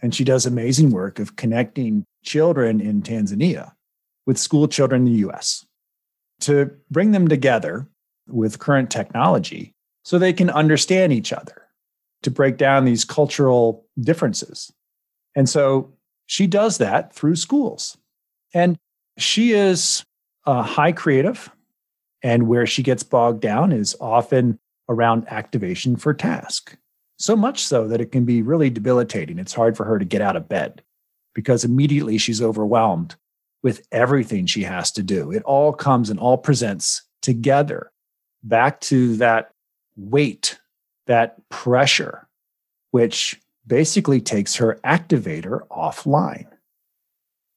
and 0.00 0.14
she 0.14 0.22
does 0.22 0.46
amazing 0.46 0.92
work 0.92 1.18
of 1.18 1.34
connecting 1.34 2.04
children 2.22 2.80
in 2.80 3.02
Tanzania 3.02 3.72
with 4.26 4.38
school 4.38 4.68
children 4.68 5.08
in 5.08 5.12
the 5.12 5.28
US 5.28 5.66
to 6.42 6.70
bring 6.88 7.10
them 7.10 7.26
together 7.26 7.88
with 8.32 8.58
current 8.58 8.90
technology 8.90 9.74
so 10.04 10.18
they 10.18 10.32
can 10.32 10.50
understand 10.50 11.12
each 11.12 11.32
other, 11.32 11.62
to 12.22 12.30
break 12.30 12.56
down 12.56 12.84
these 12.84 13.04
cultural 13.04 13.86
differences. 14.00 14.72
And 15.36 15.48
so 15.48 15.92
she 16.26 16.46
does 16.46 16.78
that 16.78 17.12
through 17.12 17.36
schools. 17.36 17.96
And 18.54 18.78
she 19.18 19.52
is 19.52 20.04
a 20.46 20.62
high 20.62 20.92
creative. 20.92 21.50
And 22.22 22.48
where 22.48 22.66
she 22.66 22.82
gets 22.82 23.02
bogged 23.02 23.40
down 23.40 23.72
is 23.72 23.96
often 24.00 24.58
around 24.88 25.26
activation 25.28 25.96
for 25.96 26.14
task. 26.14 26.76
So 27.18 27.36
much 27.36 27.62
so 27.62 27.86
that 27.88 28.00
it 28.00 28.12
can 28.12 28.24
be 28.24 28.42
really 28.42 28.70
debilitating. 28.70 29.38
It's 29.38 29.54
hard 29.54 29.76
for 29.76 29.84
her 29.84 29.98
to 29.98 30.04
get 30.04 30.22
out 30.22 30.36
of 30.36 30.48
bed 30.48 30.82
because 31.34 31.64
immediately 31.64 32.18
she's 32.18 32.42
overwhelmed 32.42 33.16
with 33.62 33.86
everything 33.92 34.46
she 34.46 34.62
has 34.64 34.90
to 34.92 35.02
do. 35.02 35.30
It 35.30 35.42
all 35.44 35.72
comes 35.72 36.10
and 36.10 36.18
all 36.18 36.36
presents 36.36 37.02
together 37.22 37.91
back 38.42 38.80
to 38.82 39.16
that 39.16 39.52
weight, 39.96 40.58
that 41.06 41.48
pressure, 41.48 42.28
which 42.90 43.40
basically 43.66 44.20
takes 44.20 44.56
her 44.56 44.80
activator 44.84 45.66
offline. 45.68 46.46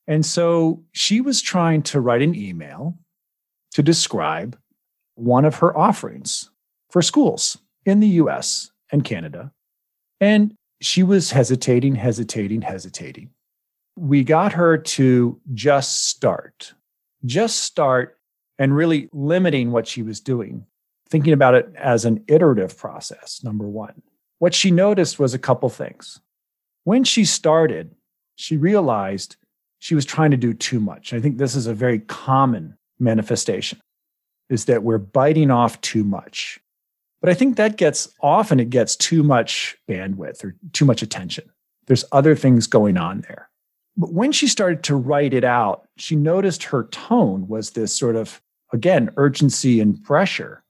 And 0.07 0.25
so 0.25 0.83
she 0.91 1.21
was 1.21 1.41
trying 1.41 1.81
to 1.83 1.99
write 1.99 2.21
an 2.21 2.35
email 2.35 2.97
to 3.71 3.81
describe 3.81 4.57
one 5.15 5.45
of 5.45 5.55
her 5.55 5.75
offerings 5.77 6.49
for 6.89 7.01
schools 7.01 7.57
in 7.85 7.99
the 7.99 8.07
US 8.07 8.71
and 8.91 9.03
Canada. 9.03 9.51
And 10.21 10.55
she 10.81 11.03
was 11.03 11.31
hesitating, 11.31 11.95
hesitating, 11.95 12.61
hesitating. 12.61 13.31
We 13.95 14.23
got 14.23 14.53
her 14.53 14.77
to 14.77 15.39
just 15.53 16.07
start, 16.07 16.73
just 17.25 17.61
start 17.61 18.17
and 18.59 18.75
really 18.75 19.09
limiting 19.11 19.71
what 19.71 19.87
she 19.87 20.03
was 20.03 20.19
doing, 20.19 20.65
thinking 21.09 21.33
about 21.33 21.55
it 21.55 21.69
as 21.75 22.05
an 22.05 22.23
iterative 22.27 22.77
process, 22.77 23.43
number 23.43 23.67
one 23.67 24.01
what 24.39 24.53
she 24.53 24.71
noticed 24.71 25.19
was 25.19 25.33
a 25.33 25.39
couple 25.39 25.69
things. 25.69 26.19
When 26.83 27.03
she 27.03 27.25
started, 27.25 27.95
she 28.35 28.57
realized 28.57 29.37
she 29.79 29.95
was 29.95 30.05
trying 30.05 30.31
to 30.31 30.37
do 30.37 30.53
too 30.53 30.79
much. 30.79 31.13
I 31.13 31.19
think 31.19 31.37
this 31.37 31.55
is 31.55 31.67
a 31.67 31.73
very 31.73 31.99
common 31.99 32.77
manifestation 32.99 33.79
is 34.49 34.65
that 34.65 34.83
we're 34.83 34.97
biting 34.97 35.49
off 35.49 35.79
too 35.81 36.03
much. 36.03 36.59
But 37.21 37.29
I 37.29 37.33
think 37.33 37.57
that 37.57 37.77
gets 37.77 38.09
often 38.21 38.59
it 38.59 38.69
gets 38.69 38.95
too 38.95 39.23
much 39.23 39.75
bandwidth 39.89 40.43
or 40.43 40.55
too 40.73 40.85
much 40.85 41.01
attention. 41.01 41.49
There's 41.87 42.05
other 42.11 42.35
things 42.35 42.67
going 42.67 42.97
on 42.97 43.21
there. 43.21 43.49
But 43.97 44.13
when 44.13 44.31
she 44.31 44.47
started 44.47 44.83
to 44.83 44.95
write 44.95 45.33
it 45.33 45.43
out, 45.43 45.87
she 45.97 46.15
noticed 46.15 46.63
her 46.63 46.83
tone 46.91 47.47
was 47.47 47.71
this 47.71 47.95
sort 47.95 48.15
of, 48.15 48.41
again, 48.73 49.09
urgency 49.17 49.79
and 49.79 50.03
pressure. 50.03 50.63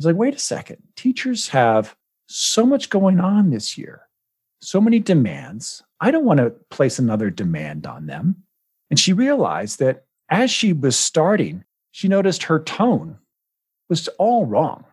It's 0.00 0.06
like, 0.06 0.16
wait 0.16 0.34
a 0.34 0.38
second, 0.38 0.78
teachers 0.96 1.48
have 1.48 1.94
so 2.26 2.64
much 2.64 2.88
going 2.88 3.20
on 3.20 3.50
this 3.50 3.76
year, 3.76 4.08
so 4.62 4.80
many 4.80 4.98
demands. 4.98 5.82
I 6.00 6.10
don't 6.10 6.24
want 6.24 6.38
to 6.38 6.54
place 6.70 6.98
another 6.98 7.28
demand 7.28 7.86
on 7.86 8.06
them. 8.06 8.36
And 8.88 8.98
she 8.98 9.12
realized 9.12 9.78
that 9.80 10.06
as 10.30 10.50
she 10.50 10.72
was 10.72 10.96
starting, 10.96 11.64
she 11.90 12.08
noticed 12.08 12.44
her 12.44 12.60
tone 12.62 13.18
was 13.90 14.08
all 14.16 14.46
wrong. 14.46 14.86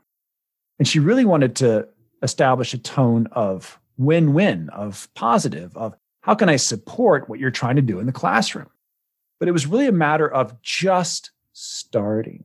And 0.77 0.85
she 0.85 0.99
really 0.99 1.23
wanted 1.23 1.55
to 1.55 1.87
establish 2.21 2.73
a 2.73 2.77
tone 2.77 3.29
of 3.31 3.79
win 3.97 4.33
win, 4.33 4.67
of 4.71 5.07
positive, 5.15 5.71
of 5.77 5.95
how 6.19 6.35
can 6.35 6.49
I 6.49 6.57
support 6.57 7.29
what 7.29 7.39
you're 7.39 7.49
trying 7.49 7.77
to 7.77 7.81
do 7.81 7.99
in 7.99 8.07
the 8.07 8.11
classroom? 8.11 8.67
But 9.39 9.47
it 9.47 9.53
was 9.53 9.67
really 9.67 9.87
a 9.87 9.93
matter 9.93 10.29
of 10.29 10.61
just 10.61 11.31
starting. 11.53 12.43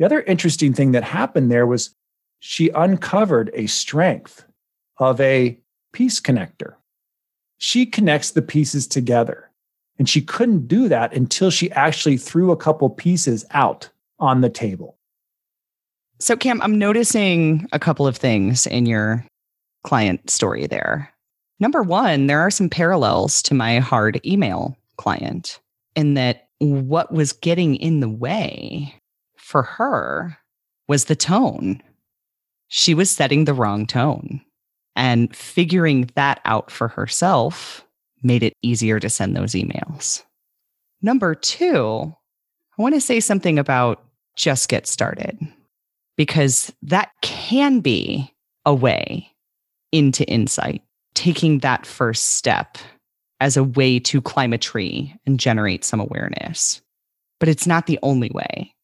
The 0.00 0.06
other 0.06 0.22
interesting 0.22 0.72
thing 0.72 0.92
that 0.92 1.04
happened 1.04 1.50
there 1.50 1.66
was 1.66 1.94
she 2.38 2.70
uncovered 2.70 3.50
a 3.52 3.66
strength 3.66 4.46
of 4.96 5.20
a 5.20 5.60
piece 5.92 6.18
connector. 6.18 6.76
She 7.58 7.84
connects 7.84 8.30
the 8.30 8.40
pieces 8.40 8.86
together. 8.86 9.50
And 9.98 10.08
she 10.08 10.22
couldn't 10.22 10.68
do 10.68 10.88
that 10.88 11.12
until 11.12 11.50
she 11.50 11.70
actually 11.72 12.16
threw 12.16 12.50
a 12.50 12.56
couple 12.56 12.88
pieces 12.88 13.44
out 13.50 13.90
on 14.18 14.40
the 14.40 14.48
table. 14.48 14.96
So, 16.18 16.34
Cam, 16.34 16.62
I'm 16.62 16.78
noticing 16.78 17.68
a 17.72 17.78
couple 17.78 18.06
of 18.06 18.16
things 18.16 18.66
in 18.66 18.86
your 18.86 19.26
client 19.84 20.30
story 20.30 20.66
there. 20.66 21.12
Number 21.58 21.82
one, 21.82 22.26
there 22.26 22.40
are 22.40 22.50
some 22.50 22.70
parallels 22.70 23.42
to 23.42 23.54
my 23.54 23.80
hard 23.80 24.18
email 24.24 24.78
client 24.96 25.60
in 25.94 26.14
that 26.14 26.48
what 26.56 27.12
was 27.12 27.34
getting 27.34 27.76
in 27.76 28.00
the 28.00 28.08
way 28.08 28.94
for 29.50 29.64
her 29.64 30.38
was 30.88 31.06
the 31.06 31.16
tone 31.16 31.82
she 32.72 32.94
was 32.94 33.10
setting 33.10 33.44
the 33.44 33.52
wrong 33.52 33.84
tone. 33.84 34.40
And 34.96 35.34
figuring 35.34 36.10
that 36.14 36.40
out 36.44 36.70
for 36.70 36.88
herself 36.88 37.84
made 38.22 38.42
it 38.42 38.56
easier 38.62 39.00
to 39.00 39.10
send 39.10 39.36
those 39.36 39.52
emails. 39.52 40.22
Number 41.02 41.34
two, 41.34 42.14
I 42.78 42.82
want 42.82 42.94
to 42.94 43.00
say 43.00 43.18
something 43.18 43.58
about 43.58 44.04
just 44.36 44.68
get 44.68 44.86
started 44.86 45.38
because 46.16 46.72
that 46.82 47.10
can 47.22 47.80
be 47.80 48.32
a 48.64 48.74
way 48.74 49.28
into 49.90 50.24
insight, 50.28 50.82
taking 51.14 51.58
that 51.58 51.86
first 51.86 52.34
step 52.34 52.78
as 53.40 53.56
a 53.56 53.64
way 53.64 53.98
to 53.98 54.20
climb 54.20 54.52
a 54.52 54.58
tree 54.58 55.16
and 55.26 55.40
generate 55.40 55.84
some 55.84 55.98
awareness. 55.98 56.82
But 57.40 57.48
it's 57.48 57.66
not 57.66 57.86
the 57.86 57.98
only 58.02 58.30
way. 58.32 58.74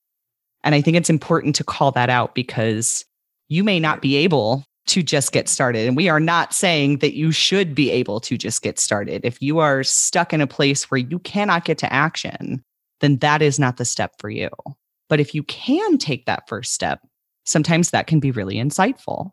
And 0.67 0.75
I 0.75 0.83
think 0.83 0.97
it's 0.97 1.09
important 1.09 1.55
to 1.57 1.65
call 1.65 1.93
that 1.93 2.11
out 2.11 2.35
because 2.35 3.05
you 3.49 3.63
may 3.63 3.79
not 3.79 4.03
be 4.03 4.17
able 4.17 4.65
to 4.89 5.01
just 5.01 5.31
get 5.31 5.49
started. 5.49 5.87
And 5.87 5.97
we 5.97 6.09
are 6.09 6.19
not 6.19 6.53
saying 6.53 6.99
that 6.99 7.15
you 7.15 7.31
should 7.31 7.73
be 7.73 7.91
able 7.93 8.21
to 8.21 8.37
just 8.37 8.63
get 8.63 8.81
started. 8.81 9.25
If 9.25 9.41
you 9.41 9.61
are 9.61 9.85
stuck 9.85 10.33
in 10.33 10.41
a 10.41 10.47
place 10.47 10.91
where 10.91 10.99
you 10.99 11.21
cannot 11.21 11.65
get 11.65 11.79
to 11.79 11.93
action, 11.93 12.65
then 13.01 13.19
that 13.19 13.43
is 13.43 13.61
not 13.61 13.77
the 13.77 13.85
step 13.85 14.15
for 14.19 14.29
you. 14.29 14.49
But 15.09 15.21
if 15.21 15.37
you 15.37 15.45
can 15.45 15.99
take 15.99 16.27
that 16.27 16.49
first 16.49 16.73
step, 16.73 17.01
sometimes 17.45 17.91
that 17.91 18.09
can 18.09 18.19
be 18.19 18.33
really 18.33 18.57
insightful. 18.57 19.31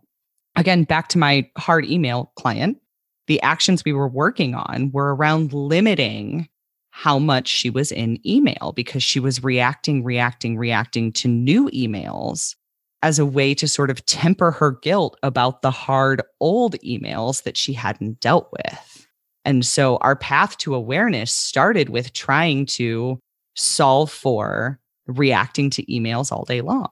Again, 0.56 0.84
back 0.84 1.08
to 1.10 1.18
my 1.18 1.50
hard 1.58 1.86
email 1.86 2.32
client, 2.36 2.78
the 3.26 3.42
actions 3.42 3.84
we 3.84 3.94
were 3.94 4.08
working 4.08 4.54
on 4.54 4.92
were 4.92 5.16
around 5.16 5.52
limiting 5.52 6.48
how 6.96 7.18
much 7.18 7.48
she 7.48 7.72
was 7.72 7.92
in 7.92 8.20
email 8.24 8.72
because 8.76 9.02
she 9.02 9.20
was 9.20 9.44
reacting, 9.44 10.04
reacting, 10.04 10.60
reacting 10.60 11.12
to 11.12 11.28
new 11.28 11.68
emails 11.72 12.56
as 13.02 13.18
a 13.18 13.26
way 13.26 13.56
to 13.56 13.68
sort 13.68 13.90
of 13.90 14.06
temper 14.06 14.52
her 14.52 14.74
guilt 14.84 15.18
about 15.24 15.64
the 15.64 15.72
hard 15.72 16.22
old 16.40 16.76
emails 16.86 17.44
that 17.44 17.58
she 17.58 17.74
hadn't 17.74 18.20
dealt 18.20 18.48
with. 18.52 19.08
And 19.44 19.66
so 19.66 19.98
our 20.02 20.16
path 20.16 20.56
to 20.60 20.76
awareness 20.76 21.34
started 21.34 21.90
with 21.90 22.14
trying 22.14 22.68
to 22.68 23.20
solve 23.56 24.12
for 24.12 24.80
reacting 25.08 25.72
to 25.72 25.86
emails 25.88 26.32
all 26.32 26.46
day 26.46 26.62
long. 26.62 26.92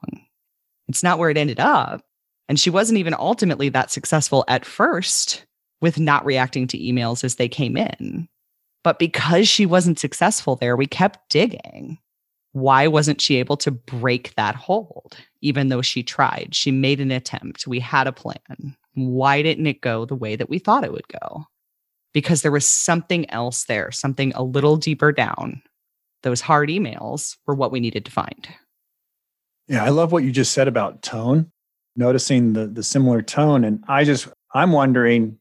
It's 0.88 1.04
not 1.04 1.20
where 1.20 1.30
it 1.30 1.38
ended 1.38 1.60
up. 1.60 2.00
And 2.48 2.58
she 2.58 2.70
wasn't 2.70 2.98
even 2.98 3.14
ultimately 3.14 3.68
that 3.68 3.92
successful 3.92 4.44
at 4.48 4.66
first 4.66 5.46
with 5.80 6.00
not 6.00 6.26
reacting 6.26 6.66
to 6.66 6.78
emails 6.78 7.22
as 7.22 7.36
they 7.36 7.48
came 7.48 7.76
in. 7.76 8.28
But 8.84 8.98
because 8.98 9.48
she 9.48 9.66
wasn't 9.66 9.98
successful 9.98 10.56
there, 10.56 10.76
we 10.76 10.86
kept 10.86 11.30
digging. 11.30 11.98
Why 12.52 12.86
wasn't 12.86 13.20
she 13.20 13.36
able 13.36 13.56
to 13.58 13.70
break 13.70 14.34
that 14.34 14.54
hold, 14.54 15.16
even 15.40 15.68
though 15.68 15.82
she 15.82 16.02
tried? 16.02 16.54
She 16.54 16.70
made 16.70 17.00
an 17.00 17.10
attempt. 17.10 17.66
We 17.66 17.80
had 17.80 18.06
a 18.06 18.12
plan. 18.12 18.76
Why 18.94 19.40
didn't 19.40 19.66
it 19.66 19.80
go 19.80 20.04
the 20.04 20.14
way 20.14 20.36
that 20.36 20.50
we 20.50 20.58
thought 20.58 20.84
it 20.84 20.92
would 20.92 21.08
go? 21.08 21.46
Because 22.12 22.42
there 22.42 22.52
was 22.52 22.68
something 22.68 23.30
else 23.30 23.64
there, 23.64 23.90
something 23.90 24.32
a 24.34 24.42
little 24.42 24.76
deeper 24.76 25.12
down. 25.12 25.62
Those 26.22 26.42
hard 26.42 26.68
emails 26.68 27.36
were 27.46 27.54
what 27.54 27.72
we 27.72 27.80
needed 27.80 28.04
to 28.04 28.10
find. 28.10 28.48
Yeah, 29.66 29.84
I 29.84 29.88
love 29.88 30.12
what 30.12 30.24
you 30.24 30.30
just 30.30 30.52
said 30.52 30.68
about 30.68 31.02
tone, 31.02 31.50
noticing 31.96 32.52
the, 32.52 32.66
the 32.66 32.82
similar 32.82 33.22
tone. 33.22 33.64
And 33.64 33.82
I 33.88 34.04
just, 34.04 34.28
I'm 34.52 34.72
wondering, 34.72 35.38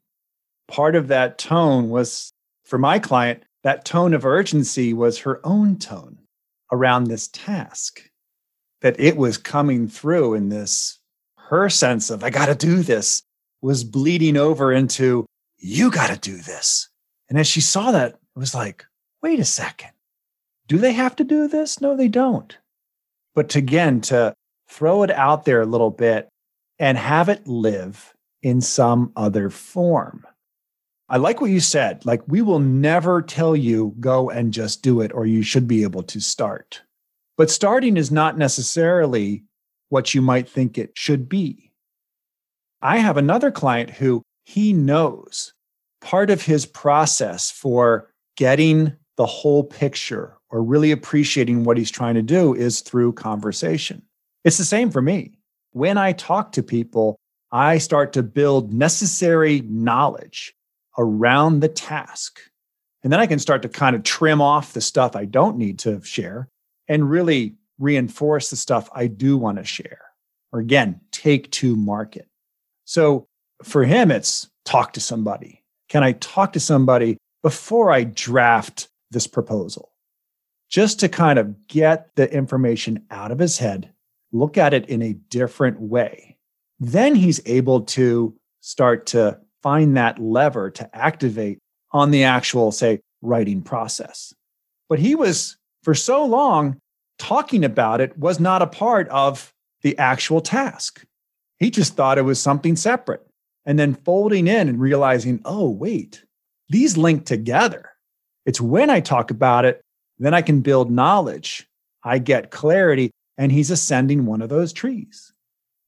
part 0.70 0.96
of 0.96 1.10
that 1.10 1.38
tone 1.38 1.90
was 1.90 2.32
for 2.72 2.78
my 2.78 3.00
client, 3.00 3.44
that 3.64 3.84
tone 3.84 4.14
of 4.14 4.26
urgency 4.26 4.94
was 4.94 5.20
her 5.20 5.46
own 5.46 5.78
tone 5.78 6.18
around 6.72 7.04
this 7.04 7.28
task. 7.28 8.10
That 8.80 8.98
it 8.98 9.18
was 9.18 9.38
coming 9.38 9.90
through 9.90 10.36
in 10.36 10.48
this, 10.48 10.98
her 11.36 11.70
sense 11.70 12.10
of, 12.10 12.24
I 12.24 12.30
got 12.30 12.46
to 12.46 12.56
do 12.56 12.82
this, 12.82 13.24
was 13.62 13.84
bleeding 13.84 14.38
over 14.38 14.72
into, 14.72 15.26
you 15.58 15.92
got 15.92 16.12
to 16.12 16.18
do 16.18 16.38
this. 16.38 16.88
And 17.28 17.38
as 17.38 17.46
she 17.46 17.60
saw 17.60 17.92
that, 17.92 18.14
it 18.14 18.40
was 18.40 18.56
like, 18.56 18.86
wait 19.22 19.42
a 19.42 19.46
second. 19.46 19.92
Do 20.70 20.78
they 20.78 20.94
have 20.94 21.18
to 21.18 21.26
do 21.26 21.50
this? 21.50 21.82
No, 21.82 21.98
they 21.98 22.08
don't. 22.08 22.58
But 23.36 23.50
to, 23.50 23.60
again, 23.60 24.00
to 24.04 24.34
throw 24.70 25.04
it 25.04 25.12
out 25.12 25.44
there 25.44 25.60
a 25.62 25.66
little 25.66 25.92
bit 25.92 26.30
and 26.80 26.98
have 26.98 27.28
it 27.28 27.46
live 27.46 28.14
in 28.42 28.62
some 28.62 29.12
other 29.18 29.50
form. 29.50 30.26
I 31.12 31.18
like 31.18 31.42
what 31.42 31.52
you 31.52 31.60
said. 31.60 32.06
Like, 32.06 32.22
we 32.30 32.42
will 32.42 32.60
never 32.60 33.22
tell 33.22 33.54
you 33.54 33.94
go 34.00 34.30
and 34.30 34.54
just 34.54 34.82
do 34.82 35.02
it, 35.02 35.12
or 35.14 35.26
you 35.26 35.44
should 35.44 35.68
be 35.68 35.84
able 35.84 36.04
to 36.04 36.22
start. 36.22 36.84
But 37.38 37.52
starting 37.52 37.98
is 37.98 38.12
not 38.12 38.38
necessarily 38.38 39.44
what 39.90 40.14
you 40.14 40.22
might 40.22 40.48
think 40.48 40.78
it 40.78 40.92
should 40.94 41.28
be. 41.28 41.74
I 42.82 43.00
have 43.00 43.18
another 43.18 43.52
client 43.52 43.90
who 43.90 44.24
he 44.46 44.72
knows 44.72 45.54
part 46.00 46.30
of 46.30 46.44
his 46.44 46.66
process 46.66 47.52
for 47.52 48.10
getting 48.38 48.94
the 49.18 49.26
whole 49.26 49.66
picture 49.66 50.38
or 50.50 50.64
really 50.64 50.92
appreciating 50.92 51.66
what 51.66 51.78
he's 51.78 51.92
trying 51.92 52.16
to 52.16 52.22
do 52.22 52.54
is 52.56 52.80
through 52.80 53.12
conversation. 53.12 54.02
It's 54.46 54.58
the 54.58 54.64
same 54.64 54.90
for 54.90 55.02
me. 55.02 55.34
When 55.74 55.98
I 55.98 56.14
talk 56.14 56.54
to 56.54 56.64
people, 56.64 57.18
I 57.52 57.80
start 57.80 58.14
to 58.14 58.24
build 58.24 58.72
necessary 58.72 59.60
knowledge 59.66 60.56
around 60.98 61.60
the 61.60 61.70
task. 61.70 62.40
And 63.04 63.12
then 63.12 63.20
I 63.20 63.26
can 63.26 63.40
start 63.40 63.62
to 63.64 63.70
kind 63.70 63.96
of 63.96 64.04
trim 64.04 64.42
off 64.42 64.74
the 64.74 64.82
stuff 64.82 65.16
I 65.16 65.26
don't 65.26 65.58
need 65.58 65.80
to 65.80 66.02
share 66.04 66.50
and 66.88 67.10
really 67.10 67.56
reinforce 67.80 68.50
the 68.50 68.56
stuff 68.56 68.90
I 68.94 69.08
do 69.08 69.38
want 69.38 69.58
to 69.58 69.64
share. 69.64 70.02
Or 70.52 70.60
again, 70.60 71.00
take 71.12 71.50
to 71.52 71.76
market. 71.76 72.28
So 72.86 73.28
for 73.64 73.84
him, 73.84 74.12
it's 74.12 74.50
talk 74.66 74.94
to 74.94 75.00
somebody. 75.00 75.64
Can 75.90 76.04
I 76.04 76.14
talk 76.14 76.54
to 76.54 76.60
somebody 76.60 77.18
before 77.42 77.92
I 77.92 78.04
draft 78.04 78.90
this 79.10 79.28
proposal? 79.28 79.92
Just 80.70 81.00
to 81.00 81.10
kind 81.10 81.40
of 81.40 81.68
get 81.68 82.10
the 82.16 82.32
information 82.34 83.06
out 83.10 83.32
of 83.32 83.40
his 83.40 83.58
head, 83.58 83.92
look 84.32 84.58
at 84.58 84.74
it 84.74 84.88
in 84.88 85.02
a 85.02 85.14
different 85.14 85.80
way. 85.80 86.38
Then 86.80 87.16
he's 87.16 87.42
able 87.46 87.82
to 87.82 88.36
start 88.62 89.08
to 89.08 89.40
find 89.62 89.98
that 89.98 90.20
lever 90.20 90.70
to 90.72 90.96
activate 90.96 91.60
on 91.92 92.12
the 92.12 92.24
actual, 92.24 92.72
say, 92.72 93.00
writing 93.22 93.62
process. 93.62 94.34
But 94.90 95.00
he 95.00 95.16
was, 95.16 95.58
for 95.84 95.94
so 95.94 96.26
long, 96.26 96.78
talking 97.20 97.64
about 97.64 98.02
it 98.02 98.18
was 98.18 98.40
not 98.40 98.62
a 98.62 98.68
part 98.68 99.08
of 99.10 99.54
the 99.82 99.98
actual 99.98 100.42
task. 100.42 101.04
He 101.60 101.70
just 101.70 101.96
thought 101.96 102.18
it 102.18 102.24
was 102.24 102.42
something 102.42 102.76
separate. 102.76 103.26
And 103.66 103.78
then 103.78 103.94
folding 103.94 104.48
in 104.48 104.68
and 104.68 104.80
realizing, 104.80 105.40
oh, 105.46 105.70
wait, 105.70 106.24
these 106.70 106.98
link 106.98 107.26
together. 107.26 107.92
It's 108.46 108.60
when 108.60 108.90
I 108.90 109.02
talk 109.02 109.30
about 109.30 109.66
it, 109.66 109.82
then 110.18 110.34
I 110.34 110.42
can 110.42 110.62
build 110.62 110.90
knowledge. 110.90 111.68
I 112.04 112.18
get 112.18 112.50
clarity. 112.50 113.12
And 113.38 113.52
he's 113.52 113.70
ascending 113.70 114.26
one 114.26 114.42
of 114.42 114.50
those 114.50 114.74
trees. 114.74 115.32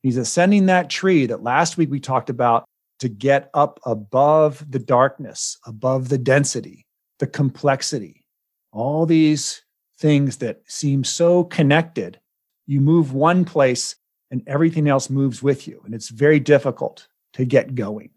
He's 0.03 0.17
ascending 0.17 0.67
that 0.67 0.89
tree 0.89 1.25
that 1.25 1.41
last 1.41 1.77
week 1.77 1.89
we 1.89 1.99
talked 1.99 2.29
about 2.29 2.65
to 3.03 3.09
get 3.09 3.49
up 3.53 3.81
above 3.85 4.65
the 4.71 4.79
darkness, 4.79 5.57
above 5.65 6.07
the 6.07 6.17
density, 6.17 6.85
the 7.19 7.27
complexity, 7.27 8.25
all 8.71 9.05
these 9.05 9.61
things 9.99 10.37
that 10.37 10.61
seem 10.67 11.03
so 11.03 11.43
connected. 11.43 12.17
You 12.65 12.79
move 12.79 13.11
one 13.11 13.43
place 13.43 13.97
and 14.31 14.41
everything 14.47 14.87
else 14.87 15.09
moves 15.09 15.43
with 15.43 15.67
you. 15.67 15.81
And 15.83 15.93
it's 15.93 16.07
very 16.07 16.39
difficult 16.39 17.09
to 17.33 17.43
get 17.43 17.75
going. 17.75 18.09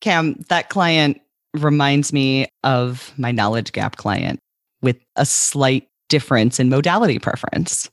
Cam, 0.00 0.44
that 0.48 0.68
client 0.68 1.20
reminds 1.54 2.12
me 2.12 2.48
of 2.64 3.12
my 3.16 3.30
knowledge 3.30 3.70
gap 3.70 3.94
client 3.94 4.40
with 4.82 4.96
a 5.14 5.24
slight 5.24 5.86
difference 6.08 6.58
in 6.58 6.70
modality 6.70 7.20
preference. 7.20 7.88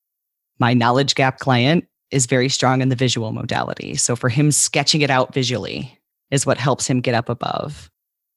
My 0.57 0.73
knowledge 0.73 1.13
gap 1.13 1.37
client 1.37 1.85
is 2.11 2.25
very 2.25 2.49
strong 2.49 2.81
in 2.81 2.89
the 2.89 2.95
visual 2.95 3.31
modality. 3.31 3.95
So 3.95 4.15
for 4.15 4.29
him, 4.29 4.51
sketching 4.51 5.01
it 5.01 5.09
out 5.09 5.33
visually 5.33 5.99
is 6.31 6.45
what 6.45 6.57
helps 6.57 6.87
him 6.87 7.01
get 7.01 7.15
up 7.15 7.29
above. 7.29 7.89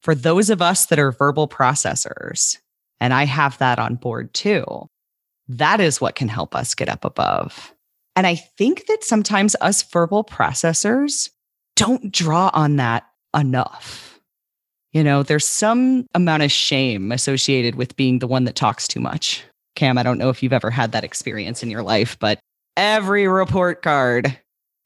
For 0.02 0.14
those 0.14 0.50
of 0.50 0.62
us 0.62 0.87
that 0.87 0.98
are 0.98 1.12
verbal 1.12 1.48
processors, 1.48 2.56
and 3.00 3.12
I 3.12 3.24
have 3.24 3.59
that 3.59 3.78
on 3.78 3.96
board 3.96 4.33
too, 4.35 4.87
that 5.48 5.80
is 5.80 6.00
what 6.00 6.14
can 6.14 6.28
help 6.28 6.54
us 6.54 6.74
get 6.74 6.88
up 6.88 7.04
above. 7.04 7.74
And 8.16 8.26
I 8.26 8.35
think 8.37 8.87
that 8.87 9.04
sometimes 9.04 9.56
us 9.61 9.83
verbal 9.83 10.24
processors 10.24 11.30
don't 11.76 12.12
draw 12.12 12.50
on 12.52 12.76
that 12.76 13.06
enough. 13.37 14.20
You 14.92 15.04
know, 15.04 15.22
there's 15.22 15.46
some 15.46 16.06
amount 16.14 16.42
of 16.42 16.50
shame 16.50 17.12
associated 17.12 17.76
with 17.76 17.96
being 17.96 18.18
the 18.18 18.26
one 18.26 18.44
that 18.44 18.56
talks 18.56 18.88
too 18.88 19.00
much. 19.00 19.44
Cam, 19.76 19.96
I 19.96 20.02
don't 20.02 20.18
know 20.18 20.30
if 20.30 20.42
you've 20.42 20.52
ever 20.52 20.70
had 20.70 20.92
that 20.92 21.04
experience 21.04 21.62
in 21.62 21.70
your 21.70 21.83
life, 21.83 22.18
but 22.18 22.40
every 22.76 23.28
report 23.28 23.83
card 23.83 24.37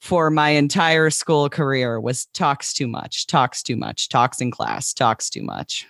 for 0.01 0.31
my 0.31 0.51
entire 0.51 1.09
school 1.11 1.49
career 1.49 1.99
was 1.99 2.27
talks 2.27 2.75
too 2.75 2.87
much, 2.87 3.27
talks 3.27 3.63
too 3.63 3.77
much, 3.77 4.09
talks 4.09 4.41
in 4.41 4.51
class, 4.51 4.93
talks 4.93 5.31
too 5.31 5.43
much. 5.43 5.87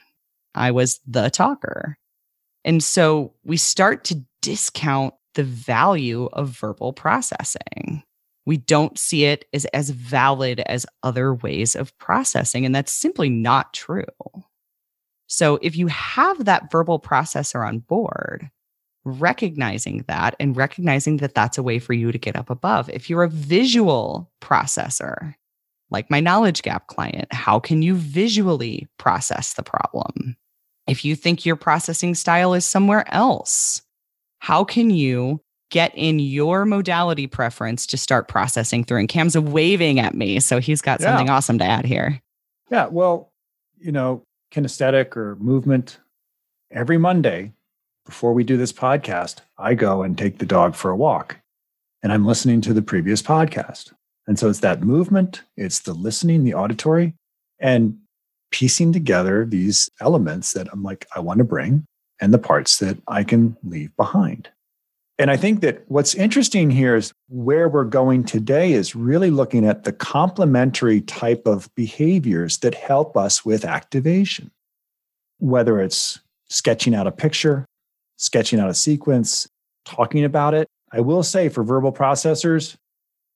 I 0.54 0.70
was 0.70 1.00
the 1.06 1.30
talker. 1.30 1.98
And 2.64 2.82
so 2.82 3.34
we 3.44 3.56
start 3.56 4.04
to 4.04 4.22
discount 4.40 5.14
the 5.34 5.42
value 5.42 6.26
of 6.32 6.50
verbal 6.50 6.92
processing. 6.92 8.02
We 8.46 8.56
don't 8.58 8.98
see 8.98 9.24
it 9.24 9.46
as 9.52 9.64
as 9.66 9.90
valid 9.90 10.60
as 10.60 10.86
other 11.02 11.34
ways 11.34 11.74
of 11.74 11.96
processing. 11.98 12.64
And 12.64 12.74
that's 12.74 12.92
simply 12.92 13.30
not 13.30 13.72
true. 13.72 14.04
So 15.26 15.58
if 15.62 15.76
you 15.76 15.88
have 15.88 16.44
that 16.44 16.70
verbal 16.70 17.00
processor 17.00 17.66
on 17.66 17.80
board, 17.80 18.50
recognizing 19.04 20.04
that 20.08 20.34
and 20.40 20.56
recognizing 20.56 21.18
that 21.18 21.34
that's 21.34 21.58
a 21.58 21.62
way 21.62 21.78
for 21.78 21.92
you 21.92 22.10
to 22.12 22.18
get 22.18 22.36
up 22.36 22.50
above. 22.50 22.88
If 22.90 23.08
you're 23.10 23.22
a 23.22 23.28
visual 23.28 24.30
processor, 24.40 25.34
like 25.90 26.10
my 26.10 26.20
knowledge 26.20 26.62
gap 26.62 26.86
client, 26.86 27.32
how 27.32 27.60
can 27.60 27.82
you 27.82 27.94
visually 27.94 28.88
process 28.98 29.54
the 29.54 29.62
problem? 29.62 30.36
If 30.86 31.04
you 31.04 31.16
think 31.16 31.46
your 31.46 31.56
processing 31.56 32.14
style 32.14 32.54
is 32.54 32.64
somewhere 32.64 33.04
else, 33.12 33.82
how 34.38 34.64
can 34.64 34.90
you 34.90 35.40
get 35.70 35.92
in 35.94 36.18
your 36.18 36.66
modality 36.66 37.26
preference 37.26 37.86
to 37.86 37.96
start 37.96 38.28
processing 38.28 38.84
through? 38.84 38.98
And 38.98 39.08
Cam's 39.08 39.36
waving 39.36 39.98
at 39.98 40.14
me, 40.14 40.40
so 40.40 40.60
he's 40.60 40.82
got 40.82 41.00
yeah. 41.00 41.06
something 41.06 41.30
awesome 41.30 41.58
to 41.58 41.64
add 41.64 41.86
here. 41.86 42.20
Yeah, 42.70 42.86
well, 42.86 43.32
you 43.78 43.92
know, 43.92 44.22
kinesthetic 44.52 45.16
or 45.16 45.36
movement, 45.36 45.98
every 46.70 46.98
Monday, 46.98 47.53
before 48.04 48.32
we 48.32 48.44
do 48.44 48.56
this 48.56 48.72
podcast, 48.72 49.38
I 49.58 49.74
go 49.74 50.02
and 50.02 50.16
take 50.16 50.38
the 50.38 50.46
dog 50.46 50.74
for 50.74 50.90
a 50.90 50.96
walk. 50.96 51.38
and 52.04 52.12
I'm 52.12 52.26
listening 52.26 52.60
to 52.60 52.74
the 52.74 52.82
previous 52.82 53.22
podcast. 53.22 53.94
And 54.26 54.38
so 54.38 54.50
it's 54.50 54.60
that 54.60 54.82
movement, 54.82 55.42
it's 55.56 55.80
the 55.80 55.94
listening, 55.94 56.44
the 56.44 56.52
auditory, 56.52 57.14
and 57.58 57.96
piecing 58.52 58.92
together 58.92 59.46
these 59.46 59.88
elements 60.00 60.52
that 60.52 60.68
I'm 60.70 60.82
like, 60.82 61.06
I 61.16 61.20
want 61.20 61.38
to 61.38 61.44
bring 61.44 61.86
and 62.20 62.32
the 62.32 62.38
parts 62.38 62.78
that 62.78 62.98
I 63.08 63.24
can 63.24 63.56
leave 63.64 63.96
behind. 63.96 64.50
And 65.18 65.30
I 65.30 65.38
think 65.38 65.60
that 65.60 65.84
what's 65.88 66.14
interesting 66.14 66.70
here 66.70 66.94
is 66.94 67.12
where 67.28 67.68
we're 67.68 67.84
going 67.84 68.24
today 68.24 68.72
is 68.72 68.94
really 68.94 69.30
looking 69.30 69.64
at 69.64 69.84
the 69.84 69.92
complementary 69.92 71.00
type 71.00 71.46
of 71.46 71.74
behaviors 71.74 72.58
that 72.58 72.74
help 72.74 73.16
us 73.16 73.44
with 73.46 73.64
activation, 73.64 74.50
whether 75.38 75.80
it's 75.80 76.20
sketching 76.48 76.94
out 76.94 77.06
a 77.06 77.12
picture, 77.12 77.64
sketching 78.16 78.60
out 78.60 78.70
a 78.70 78.74
sequence, 78.74 79.48
talking 79.84 80.24
about 80.24 80.54
it. 80.54 80.68
I 80.92 81.00
will 81.00 81.22
say 81.22 81.48
for 81.48 81.64
verbal 81.64 81.92
processors, 81.92 82.76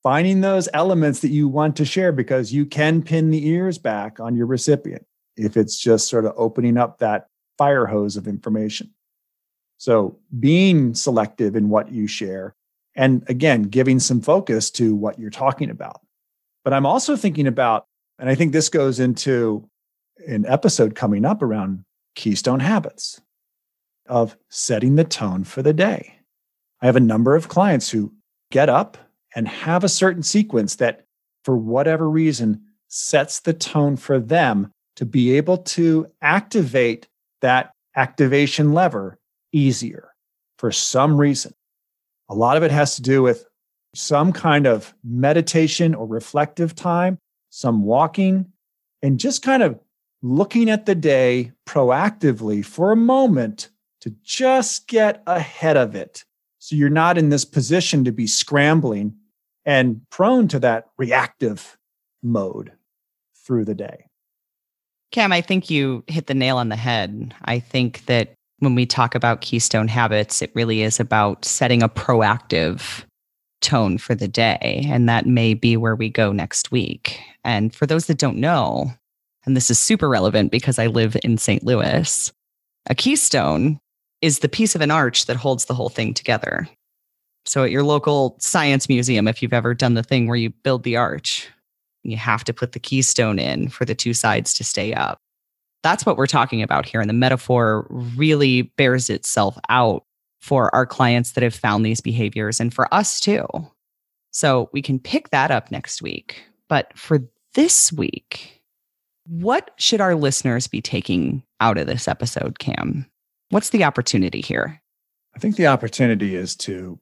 finding 0.03 0.41
those 0.41 0.69
elements 0.73 1.21
that 1.21 1.31
you 1.31 1.49
want 1.49 1.77
to 1.77 1.85
share 1.85 2.13
because 2.13 2.53
you 2.53 2.65
can 2.65 3.03
pin 3.03 3.31
the 3.31 3.47
ears 3.49 3.79
back 3.79 4.21
on 4.21 4.37
your 4.37 4.47
recipient 4.47 5.05
if 5.37 5.57
it's 5.57 5.79
just 5.79 6.09
sort 6.09 6.25
of 6.25 6.33
opening 6.37 6.77
up 6.77 6.99
that 6.99 7.27
fire 7.57 7.87
hose 7.87 8.17
of 8.17 8.29
information. 8.29 8.91
So 9.79 10.19
being 10.39 10.95
selective 10.95 11.57
in 11.57 11.69
what 11.69 11.93
you 11.93 12.07
share 12.07 12.55
and 12.99 13.23
again, 13.29 13.63
giving 13.63 14.01
some 14.01 14.21
focus 14.21 14.71
to 14.73 14.95
what 14.95 15.21
you're 15.21 15.31
talking 15.31 15.71
about. 15.71 16.01
But 16.65 16.73
I'm 16.73 16.85
also 16.85 17.17
thinking 17.17 17.47
about, 17.47 17.87
and 18.19 18.29
I 18.29 18.35
think 18.35 18.53
this 18.53 18.69
goes 18.69 18.99
into 18.99 19.69
an 20.27 20.45
episode 20.47 20.97
coming 20.97 21.25
up 21.25 21.41
around 21.41 21.85
keystone 22.17 22.59
habits 22.59 23.21
of 24.09 24.37
setting 24.49 24.97
the 24.97 25.05
tone 25.05 25.45
for 25.45 25.63
the 25.63 25.73
day. 25.73 26.15
I 26.81 26.87
have 26.87 26.97
a 26.97 27.01
number 27.01 27.35
of 27.35 27.49
clients 27.49 27.91
who 27.91 28.13
get 28.51 28.69
up 28.69 28.97
and 29.35 29.49
have 29.49 29.85
a 29.85 29.89
certain 29.89 30.23
sequence 30.23 30.77
that, 30.77 31.05
for 31.45 31.57
whatever 31.57 32.09
reason, 32.09 32.63
sets 32.89 33.41
the 33.41 33.53
tone 33.53 33.97
for 33.97 34.19
them 34.19 34.73
to 34.97 35.05
be 35.05 35.37
able 35.37 35.59
to 35.59 36.07
activate 36.23 37.09
that 37.41 37.73
activation 37.97 38.73
lever 38.73 39.19
easier 39.53 40.11
for 40.59 40.73
some 40.73 41.17
reason. 41.17 41.53
A 42.29 42.35
lot 42.35 42.57
of 42.57 42.63
it 42.63 42.71
has 42.71 42.97
to 42.97 43.03
do 43.03 43.23
with 43.23 43.45
some 43.95 44.33
kind 44.33 44.67
of 44.67 44.95
meditation 45.05 45.95
or 45.95 46.07
reflective 46.07 46.75
time, 46.75 47.19
some 47.51 47.83
walking, 47.83 48.47
and 49.03 49.19
just 49.19 49.43
kind 49.43 49.63
of 49.63 49.79
looking 50.23 50.69
at 50.69 50.87
the 50.87 50.95
day 50.95 51.53
proactively 51.67 52.65
for 52.65 52.93
a 52.93 52.97
moment 52.97 53.71
to 54.01 54.15
just 54.23 54.89
get 54.89 55.23
ahead 55.27 55.77
of 55.77 55.95
it. 55.95 56.25
So 56.59 56.77
you're 56.77 56.91
not 56.91 57.19
in 57.19 57.29
this 57.29 57.45
position 57.45 58.05
to 58.05 58.13
be 58.13 58.27
scrambling 58.27 59.15
and 59.65 60.01
prone 60.11 60.49
to 60.49 60.59
that 60.61 60.87
reactive 60.97 61.77
mode 62.23 62.73
through 63.45 63.65
the 63.65 63.75
day. 63.75 64.07
Cam, 65.11 65.33
I 65.33 65.41
think 65.41 65.71
you 65.71 66.05
hit 66.07 66.27
the 66.27 66.35
nail 66.35 66.59
on 66.59 66.69
the 66.69 66.77
head. 66.77 67.35
I 67.45 67.59
think 67.59 68.05
that 68.07 68.35
when 68.59 68.75
we 68.75 68.87
talk 68.87 69.15
about 69.15 69.41
keystone 69.41 69.89
habits, 69.89 70.43
it 70.43 70.53
really 70.55 70.83
is 70.83 71.01
about 71.01 71.45
setting 71.45 71.83
a 71.83 71.89
proactive 71.89 73.05
tone 73.61 73.99
for 73.99 74.15
the 74.15 74.29
day. 74.29 74.85
And 74.89 75.09
that 75.09 75.27
may 75.27 75.55
be 75.55 75.77
where 75.77 75.97
we 75.97 76.09
go 76.09 76.33
next 76.33 76.71
week. 76.71 77.21
And 77.45 77.75
for 77.75 77.87
those 77.87 78.07
that 78.07 78.19
don't 78.19 78.37
know, 78.37 78.93
and 79.47 79.57
this 79.57 79.71
is 79.71 79.79
super 79.79 80.09
relevant 80.09 80.51
because 80.51 80.79
I 80.79 80.87
live 80.87 81.17
in 81.23 81.39
St. 81.39 81.65
Louis, 81.65 82.33
a 82.89 82.95
keystone 82.95 83.81
is 84.21 84.41
the 84.41 84.49
piece 84.49 84.75
of 84.75 84.81
an 84.81 84.91
arch 84.91 85.27
that 85.27 85.37
holds 85.37 85.67
the 85.67 85.75
whole 85.75 85.89
thing 85.89 86.15
together. 86.15 86.69
So 87.45 87.65
at 87.65 87.71
your 87.71 87.85
local 87.85 88.37
science 88.41 88.89
museum, 88.89 89.29
if 89.29 89.43
you've 89.43 89.53
ever 89.53 89.75
done 89.75 89.95
the 89.95 90.03
thing 90.03 90.27
where 90.27 90.37
you 90.37 90.51
build 90.51 90.83
the 90.83 90.97
arch, 90.97 91.49
you 92.03 92.17
have 92.17 92.45
to 92.45 92.53
put 92.53 92.73
the 92.73 92.81
keystone 92.81 93.39
in 93.39 93.69
for 93.69 93.85
the 93.85 93.95
two 93.95 94.15
sides 94.15 94.55
to 94.55 94.65
stay 94.65 94.93
up. 94.93 95.19
That's 95.83 96.05
what 96.05 96.17
we're 96.17 96.27
talking 96.27 96.63
about 96.63 96.87
here. 96.87 97.01
And 97.01 97.09
the 97.09 97.15
metaphor 97.15 97.87
really 97.89 98.63
bears 98.63 99.09
itself 99.09 99.59
out 99.69 100.05
for 100.41 100.75
our 100.75 100.87
clients 100.87 101.33
that 101.33 101.43
have 101.43 101.55
found 101.55 101.85
these 101.85 102.01
behaviors 102.01 102.61
and 102.61 102.73
for 102.73 102.93
us 102.93 103.21
too. 103.21 103.47
So 104.31 104.69
we 104.73 104.83
can 104.83 104.99
pick 104.99 105.31
that 105.31 105.51
up 105.51 105.71
next 105.71 106.03
week. 106.03 106.43
But 106.69 106.97
for 106.97 107.21
this 107.55 107.93
week, 107.93 108.63
what 109.27 109.71
should 109.77 110.01
our 110.01 110.15
listeners 110.15 110.67
be 110.67 110.81
taking 110.81 111.43
out 111.61 111.79
of 111.79 111.87
this 111.87 112.09
episode, 112.09 112.59
Cam? 112.59 113.07
What's 113.51 113.71
the 113.71 113.85
opportunity 113.85 114.43
here? 114.43 114.83
I 115.35 115.39
think 115.39 115.57
the 115.57 115.69
opportunity 115.69 116.35
is 116.35 116.55
to 116.57 116.99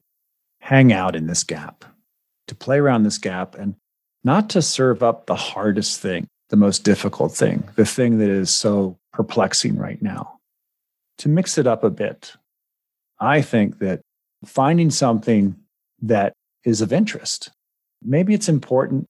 hang 0.61 0.93
out 0.93 1.15
in 1.15 1.27
this 1.27 1.43
gap, 1.43 1.83
to 2.47 2.55
play 2.55 2.79
around 2.79 3.03
this 3.03 3.17
gap 3.17 3.55
and 3.55 3.75
not 4.23 4.49
to 4.51 4.61
serve 4.61 5.03
up 5.03 5.25
the 5.25 5.35
hardest 5.35 5.99
thing, 5.99 6.27
the 6.49 6.55
most 6.55 6.83
difficult 6.83 7.33
thing, 7.33 7.67
the 7.75 7.85
thing 7.85 8.19
that 8.19 8.29
is 8.29 8.49
so 8.49 8.97
perplexing 9.11 9.75
right 9.75 10.01
now. 10.01 10.39
To 11.19 11.29
mix 11.29 11.57
it 11.57 11.67
up 11.67 11.83
a 11.83 11.89
bit, 11.89 12.33
I 13.19 13.41
think 13.41 13.79
that 13.79 14.01
finding 14.45 14.91
something 14.91 15.55
that 16.01 16.33
is 16.63 16.81
of 16.81 16.93
interest, 16.93 17.51
maybe 18.01 18.33
it's 18.33 18.49
important 18.49 19.05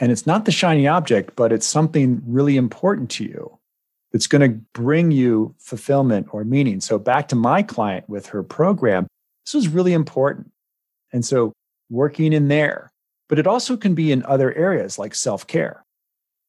and 0.00 0.10
it's 0.10 0.26
not 0.26 0.44
the 0.44 0.52
shiny 0.52 0.86
object, 0.86 1.36
but 1.36 1.52
it's 1.52 1.66
something 1.66 2.20
really 2.26 2.56
important 2.56 3.10
to 3.12 3.24
you 3.24 3.58
that's 4.14 4.28
going 4.28 4.48
to 4.48 4.60
bring 4.74 5.10
you 5.10 5.52
fulfillment 5.58 6.28
or 6.30 6.44
meaning. 6.44 6.80
So, 6.80 7.00
back 7.00 7.26
to 7.28 7.36
my 7.36 7.64
client 7.64 8.08
with 8.08 8.26
her 8.26 8.44
program, 8.44 9.08
this 9.44 9.54
was 9.54 9.66
really 9.66 9.92
important. 9.92 10.52
And 11.12 11.24
so, 11.24 11.52
working 11.90 12.32
in 12.32 12.46
there, 12.46 12.92
but 13.28 13.40
it 13.40 13.48
also 13.48 13.76
can 13.76 13.96
be 13.96 14.12
in 14.12 14.22
other 14.22 14.54
areas 14.54 15.00
like 15.00 15.16
self 15.16 15.48
care 15.48 15.82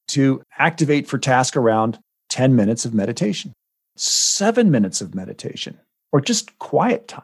to 0.10 0.44
activate 0.60 1.08
for 1.08 1.18
task 1.18 1.58
around 1.58 1.98
10 2.30 2.56
minutes 2.56 2.86
of 2.86 2.94
meditation, 2.94 3.52
seven 3.98 4.70
minutes 4.70 5.02
of 5.02 5.16
meditation, 5.16 5.80
or 6.12 6.22
just 6.22 6.60
quiet 6.60 7.08
time, 7.08 7.24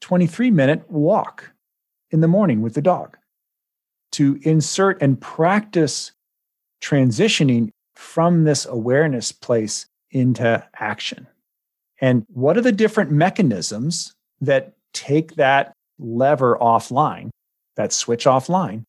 23 0.00 0.50
minute 0.50 0.90
walk 0.90 1.52
in 2.10 2.20
the 2.20 2.26
morning 2.26 2.60
with 2.60 2.74
the 2.74 2.82
dog, 2.82 3.16
to 4.10 4.36
insert 4.42 5.00
and 5.00 5.20
practice 5.20 6.10
transitioning 6.82 7.70
from 7.96 8.44
this 8.44 8.66
awareness 8.66 9.32
place 9.32 9.86
into 10.10 10.66
action. 10.78 11.26
And 12.00 12.24
what 12.28 12.56
are 12.56 12.62
the 12.62 12.72
different 12.72 13.10
mechanisms 13.10 14.14
that 14.40 14.74
take 14.92 15.36
that 15.36 15.72
lever 15.98 16.58
offline, 16.60 17.30
that 17.76 17.92
switch 17.92 18.24
offline, 18.24 18.84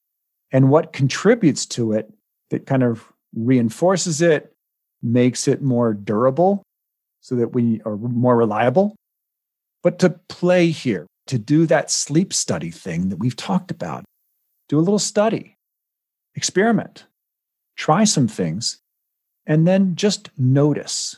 and 0.52 0.70
what 0.70 0.94
contributes 0.94 1.66
to 1.66 1.94
it 1.94 2.12
that 2.50 2.66
kind 2.66 2.84
of 2.84 3.12
reinforces 3.36 4.22
it, 4.22 4.54
makes 5.02 5.48
it 5.48 5.62
more 5.62 5.94
durable 5.94 6.64
so 7.22 7.36
that 7.36 7.54
we 7.54 7.82
are 7.86 7.98
more 7.98 8.36
reliable. 8.36 8.96
But 9.84 10.00
to 10.00 10.12
play 10.30 10.70
here, 10.70 11.06
to 11.28 11.38
do 11.38 11.66
that 11.68 11.92
sleep 11.92 12.34
study 12.34 12.72
thing 12.72 13.10
that 13.10 13.18
we've 13.18 13.36
talked 13.36 13.72
about, 13.72 14.06
do 14.70 14.78
a 14.78 14.82
little 14.82 15.00
study, 15.00 15.56
experiment, 16.36 17.06
try 17.76 18.04
some 18.04 18.28
things, 18.28 18.80
and 19.48 19.68
then 19.68 19.96
just 19.96 20.30
notice. 20.38 21.18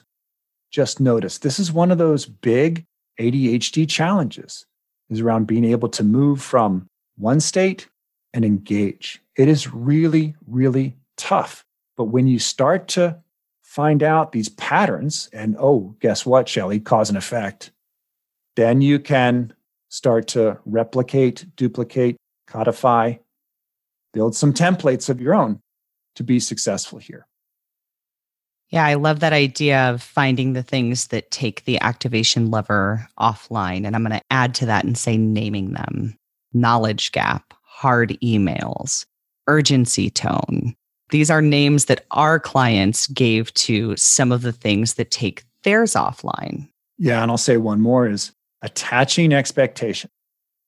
Just 0.71 0.99
notice. 0.99 1.37
This 1.37 1.59
is 1.59 1.71
one 1.71 1.91
of 1.91 1.97
those 1.97 2.25
big 2.25 2.85
ADHD 3.19 3.89
challenges 3.89 4.65
is 5.09 5.21
around 5.21 5.47
being 5.47 5.65
able 5.65 5.89
to 5.89 6.03
move 6.03 6.41
from 6.41 6.87
one 7.17 7.39
state 7.39 7.87
and 8.33 8.43
engage. 8.43 9.21
It 9.35 9.47
is 9.47 9.73
really, 9.73 10.35
really 10.45 10.95
tough. 11.15 11.63
But 11.95 12.05
when 12.05 12.27
you 12.27 12.39
start 12.39 12.87
to 12.89 13.17
find 13.63 14.03
out 14.03 14.31
these 14.31 14.49
patterns, 14.49 15.29
and 15.33 15.55
oh, 15.59 15.95
guess 15.99 16.25
what, 16.25 16.49
Shelly, 16.49 16.79
cause 16.79 17.09
and 17.09 17.17
effect, 17.17 17.71
then 18.55 18.81
you 18.81 18.99
can 18.99 19.53
start 19.89 20.27
to 20.27 20.59
replicate, 20.65 21.45
duplicate, 21.55 22.17
codify, 22.47 23.15
build 24.13 24.35
some 24.35 24.53
templates 24.53 25.09
of 25.09 25.21
your 25.21 25.33
own 25.33 25.59
to 26.15 26.23
be 26.23 26.39
successful 26.39 26.99
here. 26.99 27.25
Yeah, 28.69 28.86
I 28.86 28.95
love 28.95 29.21
that 29.21 29.34
idea 29.34 29.89
of 29.89 30.01
finding 30.01 30.53
the 30.53 30.63
things 30.63 31.08
that 31.08 31.32
take 31.32 31.63
the 31.63 31.80
activation 31.80 32.51
lever 32.51 33.08
offline. 33.19 33.86
And 33.86 33.95
I'm 33.95 34.03
going 34.03 34.19
to 34.19 34.25
add 34.30 34.53
to 34.56 34.65
that 34.65 34.84
and 34.84 34.97
say 34.97 35.17
naming 35.17 35.71
them 35.71 36.17
knowledge 36.53 37.12
gap, 37.12 37.53
hard 37.63 38.17
emails, 38.21 39.06
urgency 39.47 40.10
tone. 40.10 40.75
These 41.10 41.30
are 41.30 41.41
names 41.41 41.86
that 41.86 42.06
our 42.12 42.39
clients 42.39 43.08
gave 43.08 43.53
to 43.53 43.95
some 43.95 44.32
of 44.32 44.41
the 44.41 44.51
things 44.51 44.95
that 44.95 45.12
take 45.12 45.43
theirs 45.63 45.93
offline. 45.93 46.67
Yeah. 46.97 47.21
And 47.21 47.32
I'll 47.32 47.38
say 47.38 47.58
one 47.58 47.80
more 47.80 48.08
is 48.08 48.34
attaching 48.62 49.32
expectation, 49.32 50.10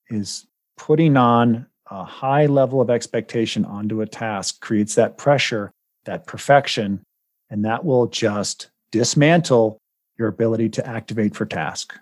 is 0.09 0.45
putting 0.77 1.17
on 1.17 1.65
a 1.91 2.05
high 2.05 2.45
level 2.45 2.79
of 2.79 2.89
expectation 2.89 3.65
onto 3.65 4.01
a 4.01 4.05
task, 4.05 4.61
creates 4.61 4.95
that 4.95 5.17
pressure, 5.17 5.71
that 6.05 6.27
perfection 6.27 7.01
and 7.49 7.65
that 7.65 7.85
will 7.85 8.07
just 8.07 8.69
dismantle 8.91 9.77
your 10.17 10.27
ability 10.27 10.69
to 10.69 10.87
activate 10.87 11.35
for 11.35 11.45
task. 11.45 11.97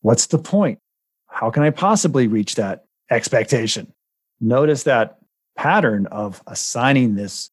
What's 0.00 0.26
the 0.26 0.38
point? 0.38 0.78
How 1.28 1.50
can 1.50 1.62
I 1.62 1.70
possibly 1.70 2.26
reach 2.26 2.56
that 2.56 2.84
expectation. 3.12 3.92
Notice 4.40 4.82
that 4.84 5.18
pattern 5.56 6.06
of 6.06 6.42
assigning 6.46 7.14
this 7.14 7.50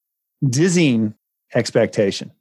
dizzying 0.48 1.14
expectation. 1.54 2.32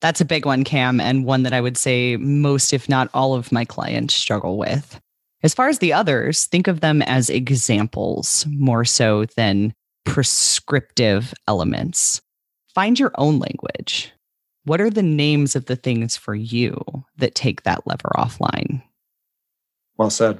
That's 0.00 0.20
a 0.20 0.24
big 0.24 0.46
one, 0.46 0.64
Cam, 0.64 1.00
and 1.00 1.24
one 1.24 1.42
that 1.42 1.52
I 1.52 1.60
would 1.60 1.76
say 1.76 2.16
most, 2.16 2.72
if 2.72 2.88
not 2.88 3.10
all 3.12 3.34
of 3.34 3.52
my 3.52 3.64
clients 3.64 4.14
struggle 4.14 4.56
with. 4.56 5.00
As 5.42 5.54
far 5.54 5.68
as 5.68 5.80
the 5.80 5.92
others, 5.92 6.46
think 6.46 6.68
of 6.68 6.80
them 6.80 7.02
as 7.02 7.28
examples 7.28 8.46
more 8.48 8.84
so 8.84 9.26
than 9.36 9.74
prescriptive 10.04 11.34
elements. 11.46 12.20
Find 12.74 12.98
your 12.98 13.12
own 13.16 13.38
language. 13.38 14.12
What 14.64 14.80
are 14.80 14.90
the 14.90 15.02
names 15.02 15.56
of 15.56 15.66
the 15.66 15.76
things 15.76 16.16
for 16.16 16.34
you 16.34 17.04
that 17.16 17.34
take 17.34 17.64
that 17.64 17.86
lever 17.86 18.12
offline? 18.16 18.82
Well 19.96 20.10
said. 20.10 20.38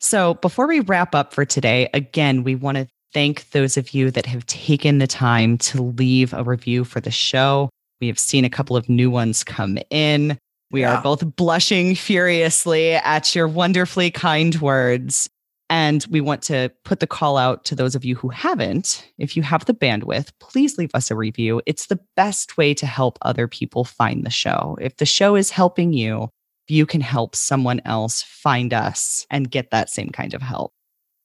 So, 0.00 0.34
before 0.34 0.66
we 0.66 0.80
wrap 0.80 1.14
up 1.14 1.32
for 1.32 1.44
today, 1.44 1.88
again, 1.92 2.44
we 2.44 2.54
want 2.54 2.76
to 2.76 2.88
thank 3.12 3.50
those 3.50 3.76
of 3.76 3.94
you 3.94 4.10
that 4.12 4.26
have 4.26 4.46
taken 4.46 4.98
the 4.98 5.06
time 5.06 5.58
to 5.58 5.82
leave 5.82 6.32
a 6.32 6.44
review 6.44 6.84
for 6.84 7.00
the 7.00 7.10
show. 7.10 7.68
We 8.00 8.06
have 8.06 8.18
seen 8.18 8.44
a 8.44 8.50
couple 8.50 8.76
of 8.76 8.88
new 8.88 9.10
ones 9.10 9.42
come 9.42 9.78
in. 9.90 10.38
We 10.70 10.82
yeah. 10.82 10.96
are 10.96 11.02
both 11.02 11.36
blushing 11.36 11.94
furiously 11.94 12.92
at 12.92 13.34
your 13.34 13.48
wonderfully 13.48 14.10
kind 14.10 14.54
words. 14.60 15.28
And 15.70 16.04
we 16.10 16.20
want 16.20 16.42
to 16.44 16.70
put 16.84 17.00
the 17.00 17.06
call 17.06 17.36
out 17.36 17.64
to 17.66 17.74
those 17.74 17.94
of 17.94 18.04
you 18.04 18.16
who 18.16 18.28
haven't. 18.30 19.06
If 19.18 19.36
you 19.36 19.42
have 19.42 19.66
the 19.66 19.74
bandwidth, 19.74 20.30
please 20.40 20.78
leave 20.78 20.90
us 20.94 21.10
a 21.10 21.16
review. 21.16 21.60
It's 21.66 21.86
the 21.86 22.00
best 22.16 22.56
way 22.56 22.72
to 22.74 22.86
help 22.86 23.18
other 23.22 23.46
people 23.46 23.84
find 23.84 24.24
the 24.24 24.30
show. 24.30 24.78
If 24.80 24.96
the 24.96 25.06
show 25.06 25.36
is 25.36 25.50
helping 25.50 25.92
you, 25.92 26.30
you 26.68 26.86
can 26.86 27.00
help 27.00 27.36
someone 27.36 27.80
else 27.84 28.22
find 28.22 28.72
us 28.72 29.26
and 29.30 29.50
get 29.50 29.70
that 29.70 29.90
same 29.90 30.10
kind 30.10 30.34
of 30.34 30.42
help. 30.42 30.72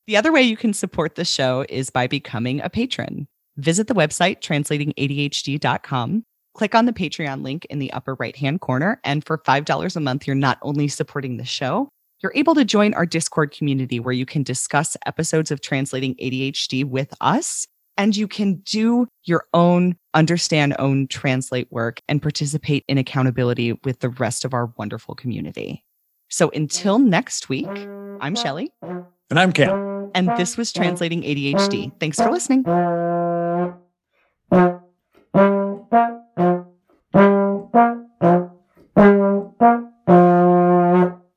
The 0.08 0.18
other 0.18 0.34
way 0.34 0.42
you 0.42 0.58
can 0.58 0.74
support 0.74 1.16
the 1.16 1.26
show 1.26 1.66
is 1.70 1.90
by 1.90 2.08
becoming 2.08 2.60
a 2.62 2.70
patron. 2.70 3.28
Visit 3.56 3.88
the 3.88 3.96
website 3.96 4.42
translatingadhd.com 4.42 6.24
Click 6.54 6.76
on 6.76 6.86
the 6.86 6.94
Patreon 6.94 7.44
link 7.44 7.66
in 7.66 7.80
the 7.80 7.92
upper 7.94 8.16
right 8.16 8.36
hand 8.36 8.62
corner. 8.62 9.00
And 9.04 9.26
for 9.26 9.40
$5 9.40 9.96
a 9.96 10.00
month, 10.00 10.28
you're 10.28 10.36
not 10.36 10.60
only 10.62 10.88
supporting 10.88 11.38
the 11.38 11.46
show, 11.46 11.90
you're 12.24 12.32
able 12.36 12.56
to 12.56 12.66
join 12.66 12.94
our 12.94 13.06
Discord 13.06 13.52
community 13.52 14.00
where 14.00 14.14
you 14.14 14.26
can 14.26 14.42
discuss 14.44 14.96
episodes 15.06 15.52
of 15.52 15.60
Translating 15.62 16.16
ADHD 16.16 16.86
with 16.86 17.14
us. 17.20 17.68
And 17.96 18.16
you 18.16 18.28
can 18.28 18.56
do 18.66 19.08
your 19.26 19.46
own 19.54 19.98
understand, 20.16 20.76
own 20.80 21.08
translate 21.08 21.72
work 21.72 22.02
and 22.08 22.22
participate 22.22 22.86
in 22.88 22.98
accountability 22.98 23.74
with 23.84 24.00
the 24.00 24.10
rest 24.10 24.46
of 24.46 24.54
our 24.54 24.74
wonderful 24.78 25.14
community. 25.14 25.84
So 26.30 26.50
until 26.56 26.98
next 26.98 27.50
week, 27.50 27.68
I'm 27.68 28.36
Shelly. 28.36 28.72
And 28.82 29.40
I'm 29.40 29.52
Cam. 29.52 30.10
And 30.16 30.30
this 30.38 30.58
was 30.58 30.74
Translating 30.74 31.22
ADHD. 31.22 31.92
Thanks 32.00 32.18
for 32.20 32.32
listening. 32.32 32.64
Thank 37.14 37.76
you. 37.76 38.03